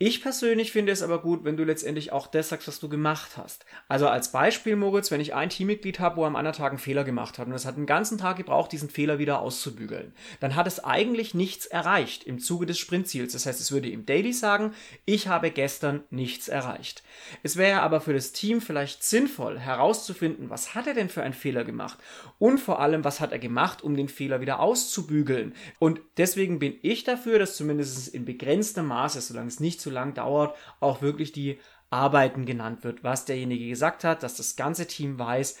Ich 0.00 0.22
persönlich 0.22 0.70
finde 0.70 0.92
es 0.92 1.02
aber 1.02 1.20
gut, 1.20 1.42
wenn 1.42 1.56
du 1.56 1.64
letztendlich 1.64 2.12
auch 2.12 2.28
das 2.28 2.50
sagst, 2.50 2.68
was 2.68 2.78
du 2.78 2.88
gemacht 2.88 3.36
hast. 3.36 3.64
Also 3.88 4.06
als 4.06 4.30
Beispiel, 4.30 4.76
Moritz, 4.76 5.10
wenn 5.10 5.20
ich 5.20 5.34
ein 5.34 5.50
Teammitglied 5.50 5.98
habe, 5.98 6.18
wo 6.18 6.24
am 6.24 6.36
anderen 6.36 6.56
Tag 6.56 6.70
einen 6.70 6.78
Fehler 6.78 7.02
gemacht 7.02 7.36
hat 7.36 7.48
und 7.48 7.52
es 7.52 7.66
hat 7.66 7.74
einen 7.74 7.86
ganzen 7.86 8.16
Tag 8.16 8.36
gebraucht, 8.36 8.70
diesen 8.70 8.90
Fehler 8.90 9.18
wieder 9.18 9.40
auszubügeln, 9.40 10.12
dann 10.38 10.54
hat 10.54 10.68
es 10.68 10.84
eigentlich 10.84 11.34
nichts 11.34 11.66
erreicht 11.66 12.22
im 12.22 12.38
Zuge 12.38 12.64
des 12.64 12.78
Sprintziels. 12.78 13.32
Das 13.32 13.46
heißt, 13.46 13.60
es 13.60 13.72
würde 13.72 13.90
im 13.90 14.06
Daily 14.06 14.32
sagen, 14.32 14.72
ich 15.04 15.26
habe 15.26 15.50
gestern 15.50 16.04
nichts 16.10 16.46
erreicht. 16.46 17.02
Es 17.42 17.56
wäre 17.56 17.80
aber 17.80 18.00
für 18.00 18.14
das 18.14 18.30
Team 18.30 18.60
vielleicht 18.60 19.02
sinnvoll 19.02 19.58
herauszufinden, 19.58 20.48
was 20.48 20.76
hat 20.76 20.86
er 20.86 20.94
denn 20.94 21.08
für 21.08 21.24
einen 21.24 21.34
Fehler 21.34 21.64
gemacht 21.64 21.98
und 22.38 22.58
vor 22.58 22.80
allem, 22.80 23.02
was 23.02 23.18
hat 23.18 23.32
er 23.32 23.40
gemacht, 23.40 23.82
um 23.82 23.96
den 23.96 24.08
Fehler 24.08 24.40
wieder 24.40 24.60
auszubügeln. 24.60 25.54
Und 25.80 26.00
deswegen 26.18 26.60
bin 26.60 26.78
ich 26.82 27.02
dafür, 27.02 27.40
dass 27.40 27.56
zumindest 27.56 28.14
in 28.14 28.24
begrenztem 28.24 28.86
Maße, 28.86 29.20
solange 29.20 29.48
es 29.48 29.58
nicht 29.58 29.87
zu 29.88 29.94
lang 29.94 30.14
dauert, 30.14 30.56
auch 30.80 31.02
wirklich 31.02 31.32
die 31.32 31.58
Arbeiten 31.90 32.44
genannt 32.44 32.84
wird, 32.84 33.02
was 33.02 33.24
derjenige 33.24 33.68
gesagt 33.68 34.04
hat, 34.04 34.22
dass 34.22 34.36
das 34.36 34.56
ganze 34.56 34.86
Team 34.86 35.18
weiß, 35.18 35.58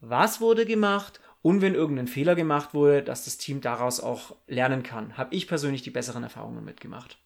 was 0.00 0.40
wurde 0.40 0.66
gemacht 0.66 1.20
und 1.40 1.60
wenn 1.62 1.74
irgendein 1.74 2.06
Fehler 2.06 2.34
gemacht 2.34 2.74
wurde, 2.74 3.02
dass 3.02 3.24
das 3.24 3.38
Team 3.38 3.60
daraus 3.60 4.00
auch 4.00 4.36
lernen 4.46 4.82
kann. 4.82 5.16
Habe 5.16 5.34
ich 5.34 5.48
persönlich 5.48 5.82
die 5.82 5.90
besseren 5.90 6.22
Erfahrungen 6.22 6.64
mitgemacht. 6.64 7.18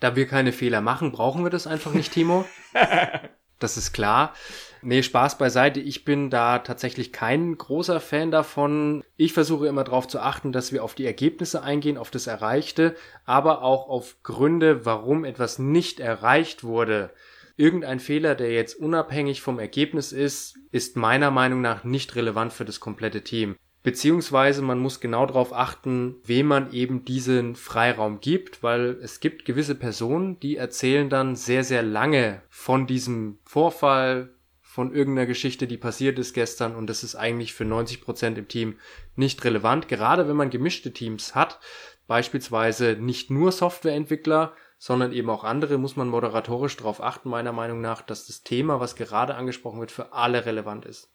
Da 0.00 0.16
wir 0.16 0.26
keine 0.26 0.52
Fehler 0.52 0.80
machen, 0.80 1.12
brauchen 1.12 1.44
wir 1.44 1.50
das 1.50 1.66
einfach 1.66 1.92
nicht, 1.92 2.12
Timo. 2.12 2.44
das 3.62 3.76
ist 3.76 3.92
klar. 3.92 4.34
Nee, 4.82 5.02
Spaß 5.02 5.38
beiseite. 5.38 5.78
Ich 5.80 6.04
bin 6.04 6.28
da 6.28 6.58
tatsächlich 6.58 7.12
kein 7.12 7.56
großer 7.56 8.00
Fan 8.00 8.30
davon. 8.30 9.04
Ich 9.16 9.32
versuche 9.32 9.68
immer 9.68 9.84
darauf 9.84 10.08
zu 10.08 10.18
achten, 10.18 10.50
dass 10.50 10.72
wir 10.72 10.82
auf 10.82 10.94
die 10.94 11.06
Ergebnisse 11.06 11.62
eingehen, 11.62 11.96
auf 11.96 12.10
das 12.10 12.26
Erreichte, 12.26 12.96
aber 13.24 13.62
auch 13.62 13.88
auf 13.88 14.22
Gründe, 14.24 14.84
warum 14.84 15.24
etwas 15.24 15.58
nicht 15.58 16.00
erreicht 16.00 16.64
wurde. 16.64 17.10
Irgendein 17.56 18.00
Fehler, 18.00 18.34
der 18.34 18.50
jetzt 18.52 18.74
unabhängig 18.74 19.40
vom 19.40 19.58
Ergebnis 19.58 20.10
ist, 20.10 20.58
ist 20.72 20.96
meiner 20.96 21.30
Meinung 21.30 21.60
nach 21.60 21.84
nicht 21.84 22.16
relevant 22.16 22.52
für 22.52 22.64
das 22.64 22.80
komplette 22.80 23.22
Team. 23.22 23.56
Beziehungsweise 23.82 24.62
man 24.62 24.78
muss 24.78 25.00
genau 25.00 25.26
darauf 25.26 25.52
achten, 25.52 26.16
wem 26.24 26.46
man 26.46 26.72
eben 26.72 27.04
diesen 27.04 27.56
Freiraum 27.56 28.20
gibt, 28.20 28.62
weil 28.62 28.98
es 29.02 29.18
gibt 29.18 29.44
gewisse 29.44 29.74
Personen, 29.74 30.38
die 30.38 30.56
erzählen 30.56 31.10
dann 31.10 31.34
sehr, 31.34 31.64
sehr 31.64 31.82
lange 31.82 32.42
von 32.48 32.86
diesem 32.86 33.38
Vorfall, 33.44 34.30
von 34.60 34.94
irgendeiner 34.94 35.26
Geschichte, 35.26 35.66
die 35.66 35.76
passiert 35.76 36.18
ist 36.18 36.32
gestern 36.32 36.74
und 36.74 36.86
das 36.86 37.02
ist 37.04 37.14
eigentlich 37.14 37.52
für 37.52 37.66
90 37.66 38.00
Prozent 38.00 38.38
im 38.38 38.48
Team 38.48 38.78
nicht 39.16 39.44
relevant. 39.44 39.86
Gerade 39.86 40.28
wenn 40.28 40.36
man 40.36 40.48
gemischte 40.48 40.94
Teams 40.94 41.34
hat, 41.34 41.60
beispielsweise 42.06 42.96
nicht 42.98 43.30
nur 43.30 43.52
Softwareentwickler, 43.52 44.54
sondern 44.78 45.12
eben 45.12 45.28
auch 45.28 45.44
andere, 45.44 45.76
muss 45.76 45.96
man 45.96 46.08
moderatorisch 46.08 46.76
darauf 46.76 47.02
achten, 47.02 47.28
meiner 47.28 47.52
Meinung 47.52 47.82
nach, 47.82 48.00
dass 48.00 48.26
das 48.26 48.44
Thema, 48.44 48.80
was 48.80 48.96
gerade 48.96 49.34
angesprochen 49.34 49.80
wird, 49.80 49.92
für 49.92 50.12
alle 50.14 50.46
relevant 50.46 50.86
ist. 50.86 51.12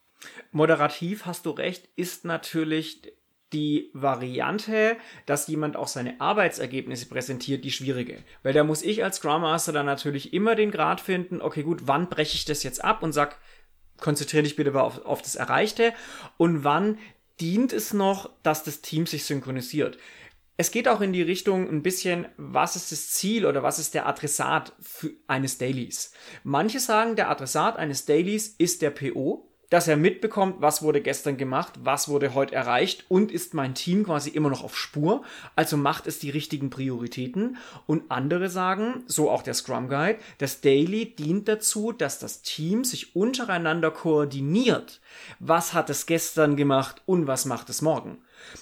Moderativ 0.52 1.26
hast 1.26 1.46
du 1.46 1.52
recht, 1.52 1.90
ist 1.96 2.26
natürlich 2.26 3.02
die 3.54 3.92
Variante, 3.94 4.98
dass 5.26 5.48
jemand 5.48 5.78
auch 5.78 5.88
seine 5.88 6.20
Arbeitsergebnisse 6.20 7.08
präsentiert, 7.08 7.64
die 7.64 7.72
schwierige. 7.72 8.18
Weil 8.44 8.54
da 8.54 8.64
muss 8.64 8.82
ich 8.82 9.04
als 9.04 9.18
Scrum 9.18 9.42
Master 9.42 9.72
dann 9.72 9.86
natürlich 9.86 10.34
immer 10.34 10.56
den 10.56 10.72
Grad 10.72 11.00
finden, 11.00 11.42
okay, 11.42 11.64
gut, 11.64 11.84
wann 11.86 12.10
breche 12.10 12.36
ich 12.36 12.46
das 12.46 12.64
jetzt 12.64 12.84
ab 12.84 13.04
und 13.04 13.14
sag, 13.14 13.38
konzentriere 14.00 14.44
dich 14.44 14.56
bitte 14.56 14.80
auf, 14.80 15.06
auf 15.06 15.22
das 15.22 15.36
Erreichte 15.36 15.94
und 16.38 16.64
wann 16.64 16.98
dient 17.40 17.72
es 17.72 17.94
noch, 17.94 18.32
dass 18.44 18.64
das 18.64 18.82
Team 18.82 19.06
sich 19.06 19.24
synchronisiert. 19.26 19.98
Es 20.60 20.72
geht 20.72 20.88
auch 20.88 21.02
in 21.02 21.14
die 21.14 21.22
Richtung 21.22 21.70
ein 21.70 21.84
bisschen, 21.84 22.28
was 22.36 22.76
ist 22.76 22.92
das 22.92 23.12
Ziel 23.12 23.46
oder 23.46 23.62
was 23.62 23.78
ist 23.78 23.94
der 23.94 24.08
Adressat 24.08 24.74
eines 25.28 25.60
Dailies. 25.60 26.12
Manche 26.44 26.80
sagen, 26.80 27.16
der 27.16 27.30
Adressat 27.30 27.78
eines 27.78 28.06
Dailies 28.06 28.48
ist 28.58 28.82
der 28.82 28.90
PO, 28.90 29.48
dass 29.70 29.88
er 29.88 29.98
mitbekommt, 29.98 30.56
was 30.60 30.82
wurde 30.82 31.02
gestern 31.02 31.38
gemacht, 31.38 31.74
was 31.84 32.08
wurde 32.08 32.34
heute 32.34 32.56
erreicht 32.56 33.06
und 33.10 33.32
ist 33.32 33.54
mein 33.54 33.76
Team 33.76 34.06
quasi 34.06 34.30
immer 34.30 34.50
noch 34.50 34.64
auf 34.64 34.78
Spur, 34.78 35.24
also 35.56 35.78
macht 35.78 36.08
es 36.08 36.20
die 36.20 36.30
richtigen 36.30 36.70
Prioritäten 36.70 37.58
und 37.86 38.10
andere 38.10 38.50
sagen, 38.50 39.04
so 39.08 39.30
auch 39.30 39.42
der 39.42 39.54
Scrum 39.54 39.90
Guide, 39.90 40.20
das 40.38 40.62
Daily 40.62 41.14
dient 41.16 41.48
dazu, 41.48 41.92
dass 41.92 42.20
das 42.20 42.42
Team 42.42 42.84
sich 42.84 43.16
untereinander 43.16 43.92
koordiniert. 43.92 45.02
Was 45.40 45.74
hat 45.74 45.90
es 45.90 46.06
gestern 46.06 46.56
gemacht 46.56 47.02
und 47.06 47.28
was 47.28 47.46
macht 47.46 47.70
es 47.70 47.82
morgen? 47.82 48.20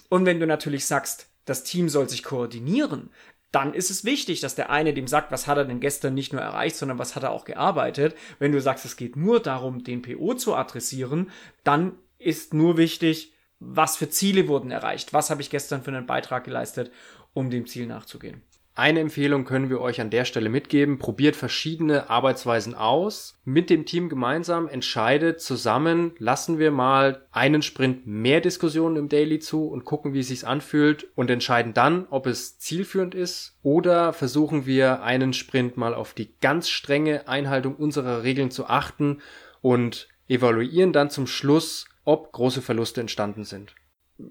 Und 0.10 0.26
wenn 0.26 0.40
du 0.40 0.48
natürlich 0.48 0.86
sagst, 0.86 1.28
das 1.46 1.64
Team 1.64 1.90
soll 1.90 2.10
sich 2.10 2.24
koordinieren, 2.24 3.12
dann 3.56 3.74
ist 3.74 3.90
es 3.90 4.04
wichtig, 4.04 4.42
dass 4.42 4.56
der 4.56 4.70
eine 4.70 4.94
dem 4.94 5.08
sagt, 5.08 5.32
was 5.32 5.48
hat 5.48 5.58
er 5.58 5.64
denn 5.64 5.80
gestern 5.80 6.14
nicht 6.14 6.34
nur 6.34 6.42
erreicht, 6.42 6.76
sondern 6.76 7.00
was 7.00 7.16
hat 7.16 7.24
er 7.24 7.32
auch 7.32 7.46
gearbeitet. 7.46 8.14
Wenn 8.38 8.52
du 8.52 8.60
sagst, 8.60 8.84
es 8.84 8.98
geht 8.98 9.16
nur 9.16 9.40
darum, 9.40 9.82
den 9.82 10.02
PO 10.02 10.34
zu 10.34 10.56
adressieren, 10.56 11.32
dann 11.64 11.94
ist 12.20 12.54
nur 12.54 12.76
wichtig, 12.76 13.32
was 13.60 13.96
für 13.96 14.10
Ziele 14.10 14.50
wurden 14.50 14.72
erreicht, 14.72 15.14
was 15.14 15.30
habe 15.30 15.42
ich 15.42 15.50
gestern 15.50 15.84
für 15.84 15.92
einen 15.92 16.06
Beitrag 16.06 16.44
geleistet, 16.44 16.92
um 17.34 17.50
dem 17.50 17.66
Ziel 17.66 17.88
nachzugehen. 17.88 18.42
Eine 18.77 19.00
Empfehlung 19.00 19.46
können 19.46 19.70
wir 19.70 19.79
euch 19.79 20.01
an 20.01 20.10
der 20.10 20.25
Stelle 20.25 20.50
mitgeben. 20.50 21.00
Probiert 21.00 21.38
verschiedene 21.38 22.10
Arbeitsweisen 22.10 22.75
aus. 22.75 23.39
Mit 23.46 23.70
dem 23.70 23.86
Team 23.86 24.10
gemeinsam 24.10 24.67
entscheidet 24.67 25.39
zusammen, 25.39 26.12
lassen 26.17 26.60
wir 26.60 26.72
mal 26.72 27.25
einen 27.32 27.62
Sprint 27.62 28.05
mehr 28.05 28.41
Diskussionen 28.41 28.98
im 28.98 29.08
Daily 29.08 29.39
zu 29.39 29.65
und 29.70 29.86
gucken, 29.86 30.13
wie 30.13 30.20
es 30.20 30.27
sich 30.27 30.46
anfühlt 30.46 31.08
und 31.15 31.29
entscheiden 31.29 31.74
dann, 31.74 32.05
ob 32.10 32.27
es 32.27 32.60
zielführend 32.60 33.15
ist 33.15 33.58
oder 33.63 34.12
versuchen 34.12 34.65
wir 34.65 35.03
einen 35.03 35.32
Sprint 35.32 35.77
mal 35.77 35.94
auf 35.94 36.13
die 36.13 36.34
ganz 36.41 36.67
strenge 36.67 37.29
Einhaltung 37.29 37.77
unserer 37.77 38.24
Regeln 38.24 38.51
zu 38.51 38.67
achten 38.67 39.22
und 39.62 40.10
evaluieren 40.27 40.91
dann 40.91 41.10
zum 41.10 41.27
Schluss, 41.27 41.86
ob 42.03 42.34
große 42.34 42.62
Verluste 42.62 43.00
entstanden 43.00 43.46
sind 43.46 43.74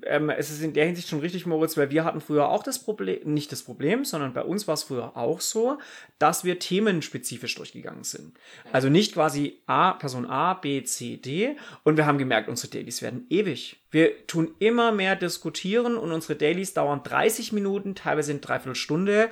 ähm, 0.07 0.31
es 0.31 0.51
ist 0.51 0.63
in 0.63 0.73
der 0.73 0.87
Hinsicht 0.87 1.09
schon 1.09 1.21
richtig, 1.21 1.45
Moritz, 1.45 1.77
weil 1.77 1.91
wir 1.91 2.05
hatten 2.05 2.21
früher 2.21 2.49
auch 2.49 2.63
das 2.63 2.79
Problem, 2.79 3.35
nicht 3.35 3.53
das 3.53 3.63
Problem, 3.63 4.05
sondern 4.05 4.33
bei 4.33 4.43
uns 4.43 4.67
war 4.67 4.75
es 4.75 4.85
früher 4.85 5.17
auch 5.17 5.41
so, 5.41 5.79
dass 6.19 6.45
wir 6.45 6.59
themenspezifisch 6.59 7.55
durchgegangen 7.55 8.05
sind. 8.05 8.33
Also 8.73 8.89
nicht 8.89 9.13
quasi 9.13 9.61
A, 9.67 9.93
Person 9.93 10.27
A, 10.27 10.55
B, 10.55 10.83
C, 10.85 11.19
D 11.19 11.57
und 11.83 11.99
wir 11.99 12.07
haben 12.07 12.19
gemerkt, 12.19 12.49
unsere 12.49 12.69
Dailies 12.69 13.03
werden 13.03 13.27
ewig. 13.29 13.77
Wir 13.91 14.27
tun 14.27 14.55
immer 14.59 14.91
mehr 14.91 15.17
diskutieren 15.17 15.97
und 15.97 16.13
unsere 16.13 16.37
Dailies 16.37 16.73
dauern 16.73 17.03
30 17.05 17.53
Minuten, 17.53 17.95
teilweise 17.95 18.33
in 18.33 18.41
dreiviertel 18.41 18.75
Stunde 18.75 19.31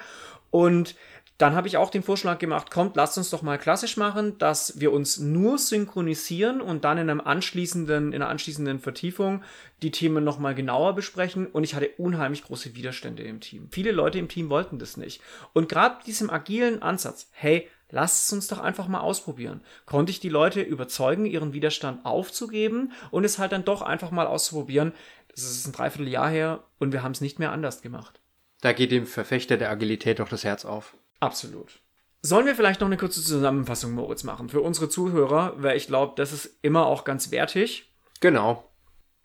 und 0.50 0.96
dann 1.42 1.56
habe 1.56 1.66
ich 1.66 1.76
auch 1.76 1.90
den 1.90 2.04
Vorschlag 2.04 2.38
gemacht, 2.38 2.70
kommt, 2.70 2.94
lasst 2.94 3.18
uns 3.18 3.30
doch 3.30 3.42
mal 3.42 3.58
klassisch 3.58 3.96
machen, 3.96 4.38
dass 4.38 4.78
wir 4.78 4.92
uns 4.92 5.18
nur 5.18 5.58
synchronisieren 5.58 6.60
und 6.60 6.84
dann 6.84 6.98
in 6.98 7.10
einem 7.10 7.20
anschließenden, 7.20 8.12
in 8.12 8.22
einer 8.22 8.30
anschließenden 8.30 8.78
Vertiefung 8.78 9.42
die 9.82 9.90
Themen 9.90 10.22
nochmal 10.22 10.54
genauer 10.54 10.94
besprechen. 10.94 11.48
Und 11.48 11.64
ich 11.64 11.74
hatte 11.74 11.90
unheimlich 11.98 12.44
große 12.44 12.76
Widerstände 12.76 13.24
im 13.24 13.40
Team. 13.40 13.66
Viele 13.72 13.90
Leute 13.90 14.20
im 14.20 14.28
Team 14.28 14.50
wollten 14.50 14.78
das 14.78 14.96
nicht. 14.96 15.20
Und 15.52 15.68
gerade 15.68 15.96
diesem 16.06 16.30
agilen 16.30 16.80
Ansatz, 16.80 17.28
hey, 17.32 17.68
lasst 17.90 18.26
es 18.26 18.32
uns 18.32 18.46
doch 18.46 18.60
einfach 18.60 18.86
mal 18.86 19.00
ausprobieren. 19.00 19.62
Konnte 19.84 20.12
ich 20.12 20.20
die 20.20 20.28
Leute 20.28 20.60
überzeugen, 20.60 21.26
ihren 21.26 21.54
Widerstand 21.54 22.06
aufzugeben 22.06 22.92
und 23.10 23.24
es 23.24 23.40
halt 23.40 23.50
dann 23.50 23.64
doch 23.64 23.82
einfach 23.82 24.12
mal 24.12 24.28
auszuprobieren. 24.28 24.92
Das 25.34 25.42
ist 25.42 25.66
ein 25.66 25.72
Dreivierteljahr 25.72 26.30
her 26.30 26.62
und 26.78 26.92
wir 26.92 27.02
haben 27.02 27.10
es 27.10 27.20
nicht 27.20 27.40
mehr 27.40 27.50
anders 27.50 27.82
gemacht. 27.82 28.20
Da 28.60 28.72
geht 28.72 28.92
dem 28.92 29.06
Verfechter 29.06 29.56
der 29.56 29.70
Agilität 29.70 30.20
doch 30.20 30.28
das 30.28 30.44
Herz 30.44 30.64
auf. 30.64 30.94
Absolut. 31.22 31.80
Sollen 32.20 32.46
wir 32.46 32.56
vielleicht 32.56 32.80
noch 32.80 32.88
eine 32.88 32.96
kurze 32.96 33.22
Zusammenfassung, 33.22 33.92
Moritz, 33.92 34.24
machen 34.24 34.48
für 34.48 34.60
unsere 34.60 34.88
Zuhörer, 34.88 35.54
weil 35.56 35.76
ich 35.76 35.86
glaube, 35.86 36.14
das 36.16 36.32
ist 36.32 36.58
immer 36.62 36.86
auch 36.86 37.04
ganz 37.04 37.30
wertig. 37.30 37.92
Genau. 38.20 38.68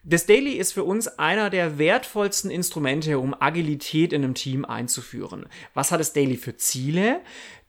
Das 0.03 0.27
Daily 0.27 0.53
ist 0.53 0.73
für 0.73 0.83
uns 0.83 1.07
einer 1.07 1.49
der 1.49 1.79
wertvollsten 1.79 2.51
Instrumente, 2.51 3.17
um 3.17 3.35
Agilität 3.39 4.13
in 4.13 4.23
einem 4.23 4.35
Team 4.35 4.63
einzuführen. 4.63 5.47
Was 5.73 5.91
hat 5.91 5.99
das 5.99 6.13
Daily 6.13 6.37
für 6.37 6.55
Ziele? 6.55 7.21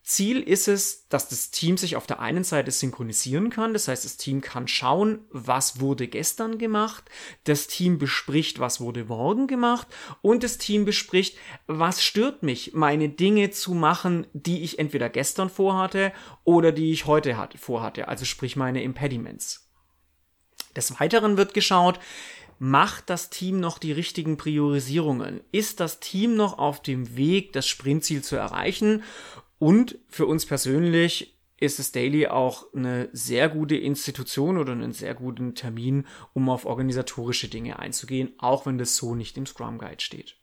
Ziel 0.09 0.41
ist 0.41 0.69
es, 0.69 1.07
dass 1.09 1.29
das 1.29 1.51
Team 1.51 1.77
sich 1.77 1.95
auf 1.95 2.07
der 2.07 2.19
einen 2.19 2.43
Seite 2.43 2.71
synchronisieren 2.71 3.51
kann. 3.51 3.75
Das 3.75 3.89
heißt, 3.89 4.07
das 4.07 4.17
Team 4.17 4.41
kann 4.41 4.67
schauen, 4.67 5.19
was 5.31 5.81
wurde 5.81 6.09
gestern 6.09 6.57
gemacht. 6.57 7.05
Das 7.45 7.67
Team 7.67 7.99
bespricht, 7.99 8.59
was 8.59 8.81
wurde 8.81 9.05
morgen 9.05 9.47
gemacht. 9.47 9.87
Und 10.23 10.45
das 10.45 10.57
Team 10.57 10.87
bespricht, 10.87 11.37
was 11.67 12.03
stört 12.03 12.43
mich, 12.43 12.73
meine 12.73 13.11
Dinge 13.11 13.51
zu 13.51 13.75
machen, 13.75 14.27
die 14.33 14.63
ich 14.63 14.79
entweder 14.79 15.11
gestern 15.11 15.51
vorhatte 15.51 16.13
oder 16.43 16.73
die 16.73 16.91
ich 16.91 17.05
heute 17.05 17.37
vorhatte. 17.59 18.09
Also 18.09 18.25
sprich 18.25 18.57
meine 18.57 18.83
Impediments. 18.83 19.69
Des 20.75 20.99
Weiteren 20.99 21.37
wird 21.37 21.53
geschaut, 21.53 22.01
macht 22.59 23.11
das 23.11 23.29
Team 23.29 23.61
noch 23.61 23.77
die 23.77 23.93
richtigen 23.93 24.39
Priorisierungen? 24.39 25.43
Ist 25.53 25.81
das 25.81 26.01
Team 26.01 26.35
noch 26.35 26.59
auf 26.59 26.81
dem 26.81 27.15
Weg, 27.15 27.53
das 27.53 27.69
Sprintziel 27.69 28.23
zu 28.23 28.37
erreichen? 28.37 29.03
Und 29.59 29.99
für 30.09 30.27
uns 30.27 30.47
persönlich 30.47 31.39
ist 31.61 31.79
das 31.79 31.91
Daily 31.91 32.29
auch 32.29 32.73
eine 32.73 33.09
sehr 33.13 33.49
gute 33.49 33.77
Institution 33.77 34.59
oder 34.59 34.73
einen 34.73 34.93
sehr 34.93 35.15
guten 35.15 35.55
Termin, 35.55 36.07
um 36.33 36.49
auf 36.49 36.67
organisatorische 36.67 37.49
Dinge 37.49 37.79
einzugehen, 37.79 38.33
auch 38.39 38.67
wenn 38.67 38.79
das 38.79 38.97
so 38.97 39.15
nicht 39.15 39.37
im 39.37 39.47
Scrum 39.47 39.79
Guide 39.79 40.01
steht. 40.01 40.37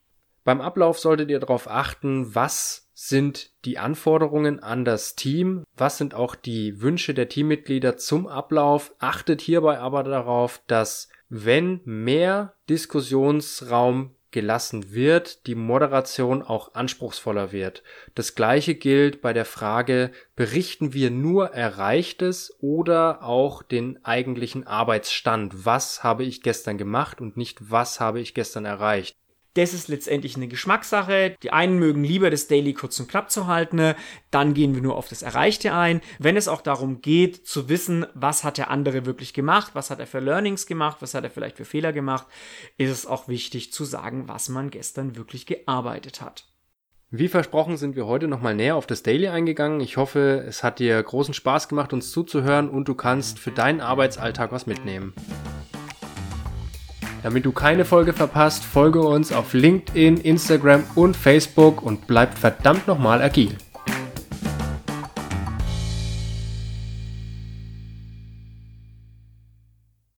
Beim 0.44 0.62
Ablauf 0.62 1.00
solltet 1.00 1.32
ihr 1.32 1.40
darauf 1.40 1.70
achten, 1.70 2.36
was 2.36 2.90
sind 2.94 3.52
die 3.66 3.78
Anforderungen 3.78 4.62
an 4.62 4.86
das 4.86 5.16
Team, 5.16 5.64
was 5.76 5.98
sind 5.98 6.14
auch 6.14 6.36
die 6.36 6.82
Wünsche 6.82 7.14
der 7.14 7.30
Teammitglieder 7.30 7.98
zum 7.98 8.28
Ablauf. 8.28 8.94
Achtet 9.00 9.42
hierbei 9.42 9.80
aber 9.80 10.04
darauf, 10.04 10.62
dass 10.68 11.10
wenn 11.30 11.82
mehr 11.84 12.54
Diskussionsraum 12.70 14.15
gelassen 14.36 14.92
wird, 14.92 15.48
die 15.48 15.56
Moderation 15.56 16.44
auch 16.44 16.76
anspruchsvoller 16.76 17.54
wird. 17.54 17.84
Das 18.16 18.36
gleiche 18.36 18.76
gilt 18.76 19.22
bei 19.22 19.32
der 19.32 19.46
Frage, 19.46 20.12
berichten 20.36 20.94
wir 20.94 21.10
nur 21.10 21.52
Erreichtes 21.52 22.54
oder 22.60 23.24
auch 23.24 23.64
den 23.64 24.04
eigentlichen 24.04 24.68
Arbeitsstand? 24.68 25.66
Was 25.66 26.04
habe 26.04 26.26
ich 26.26 26.44
gestern 26.44 26.78
gemacht 26.78 27.22
und 27.22 27.38
nicht 27.38 27.72
was 27.72 28.02
habe 28.02 28.20
ich 28.20 28.34
gestern 28.34 28.66
erreicht? 28.66 29.16
Das 29.56 29.74
ist 29.74 29.88
letztendlich 29.88 30.36
eine 30.36 30.48
Geschmackssache. 30.48 31.36
Die 31.42 31.52
einen 31.52 31.80
mögen 31.80 32.04
lieber 32.04 32.30
das 32.30 32.48
Daily 32.48 32.74
kurz 32.74 33.00
und 33.00 33.10
knapp 33.10 33.32
zu 33.32 33.48
halten, 33.48 33.96
dann 34.30 34.54
gehen 34.54 34.76
wir 34.76 34.82
nur 34.82 34.98
auf 34.98 35.08
das 35.08 35.22
Erreichte 35.22 35.74
ein. 35.74 36.02
Wenn 36.20 36.36
es 36.36 36.50
auch 36.50 36.62
darum 36.62 37.02
geht, 37.02 37.48
zu 37.48 37.70
wissen, 37.70 38.06
was 38.14 38.44
hat 38.44 38.58
der 38.58 38.70
andere 38.70 39.06
wirklich 39.06 39.34
gemacht, 39.34 39.72
was 39.74 39.90
hat 39.90 40.00
er 40.00 40.08
für 40.08 40.20
Learnings 40.20 40.66
gemacht, 40.66 40.98
was 41.00 41.14
hat 41.14 41.24
er 41.24 41.30
vielleicht 41.30 41.56
für 41.56 41.66
Fehler 41.66 41.94
gemacht, 41.94 42.28
ist 42.78 42.92
es 42.92 43.06
auch 43.06 43.30
wichtig 43.30 43.72
zu 43.72 43.86
sagen, 43.86 44.28
was 44.28 44.50
man 44.50 44.70
gestern 44.70 45.16
wirklich 45.16 45.46
gearbeitet 45.46 46.22
hat. 46.22 46.46
Wie 47.10 47.30
versprochen 47.30 47.78
sind 47.78 47.96
wir 47.96 48.08
heute 48.08 48.28
nochmal 48.28 48.56
näher 48.56 48.76
auf 48.76 48.88
das 48.88 49.04
Daily 49.04 49.30
eingegangen. 49.30 49.80
Ich 49.80 49.96
hoffe, 49.96 50.44
es 50.46 50.64
hat 50.64 50.80
dir 50.80 51.02
großen 51.02 51.34
Spaß 51.34 51.70
gemacht, 51.70 51.94
uns 51.94 52.12
zuzuhören 52.12 52.68
und 52.68 52.90
du 52.90 52.96
kannst 52.96 53.40
für 53.40 53.52
deinen 53.52 53.80
Arbeitsalltag 53.80 54.52
was 54.52 54.66
mitnehmen. 54.66 55.14
Damit 57.26 57.44
du 57.44 57.52
keine 57.52 57.86
Folge 57.86 58.14
verpasst, 58.14 58.64
folge 58.64 59.02
uns 59.02 59.32
auf 59.32 59.56
LinkedIn, 59.56 60.18
Instagram 60.18 60.84
und 60.94 61.18
Facebook 61.18 61.82
und 61.82 62.06
bleib 62.06 62.38
verdammt 62.38 62.86
nochmal 62.88 63.20
agil. 63.20 63.58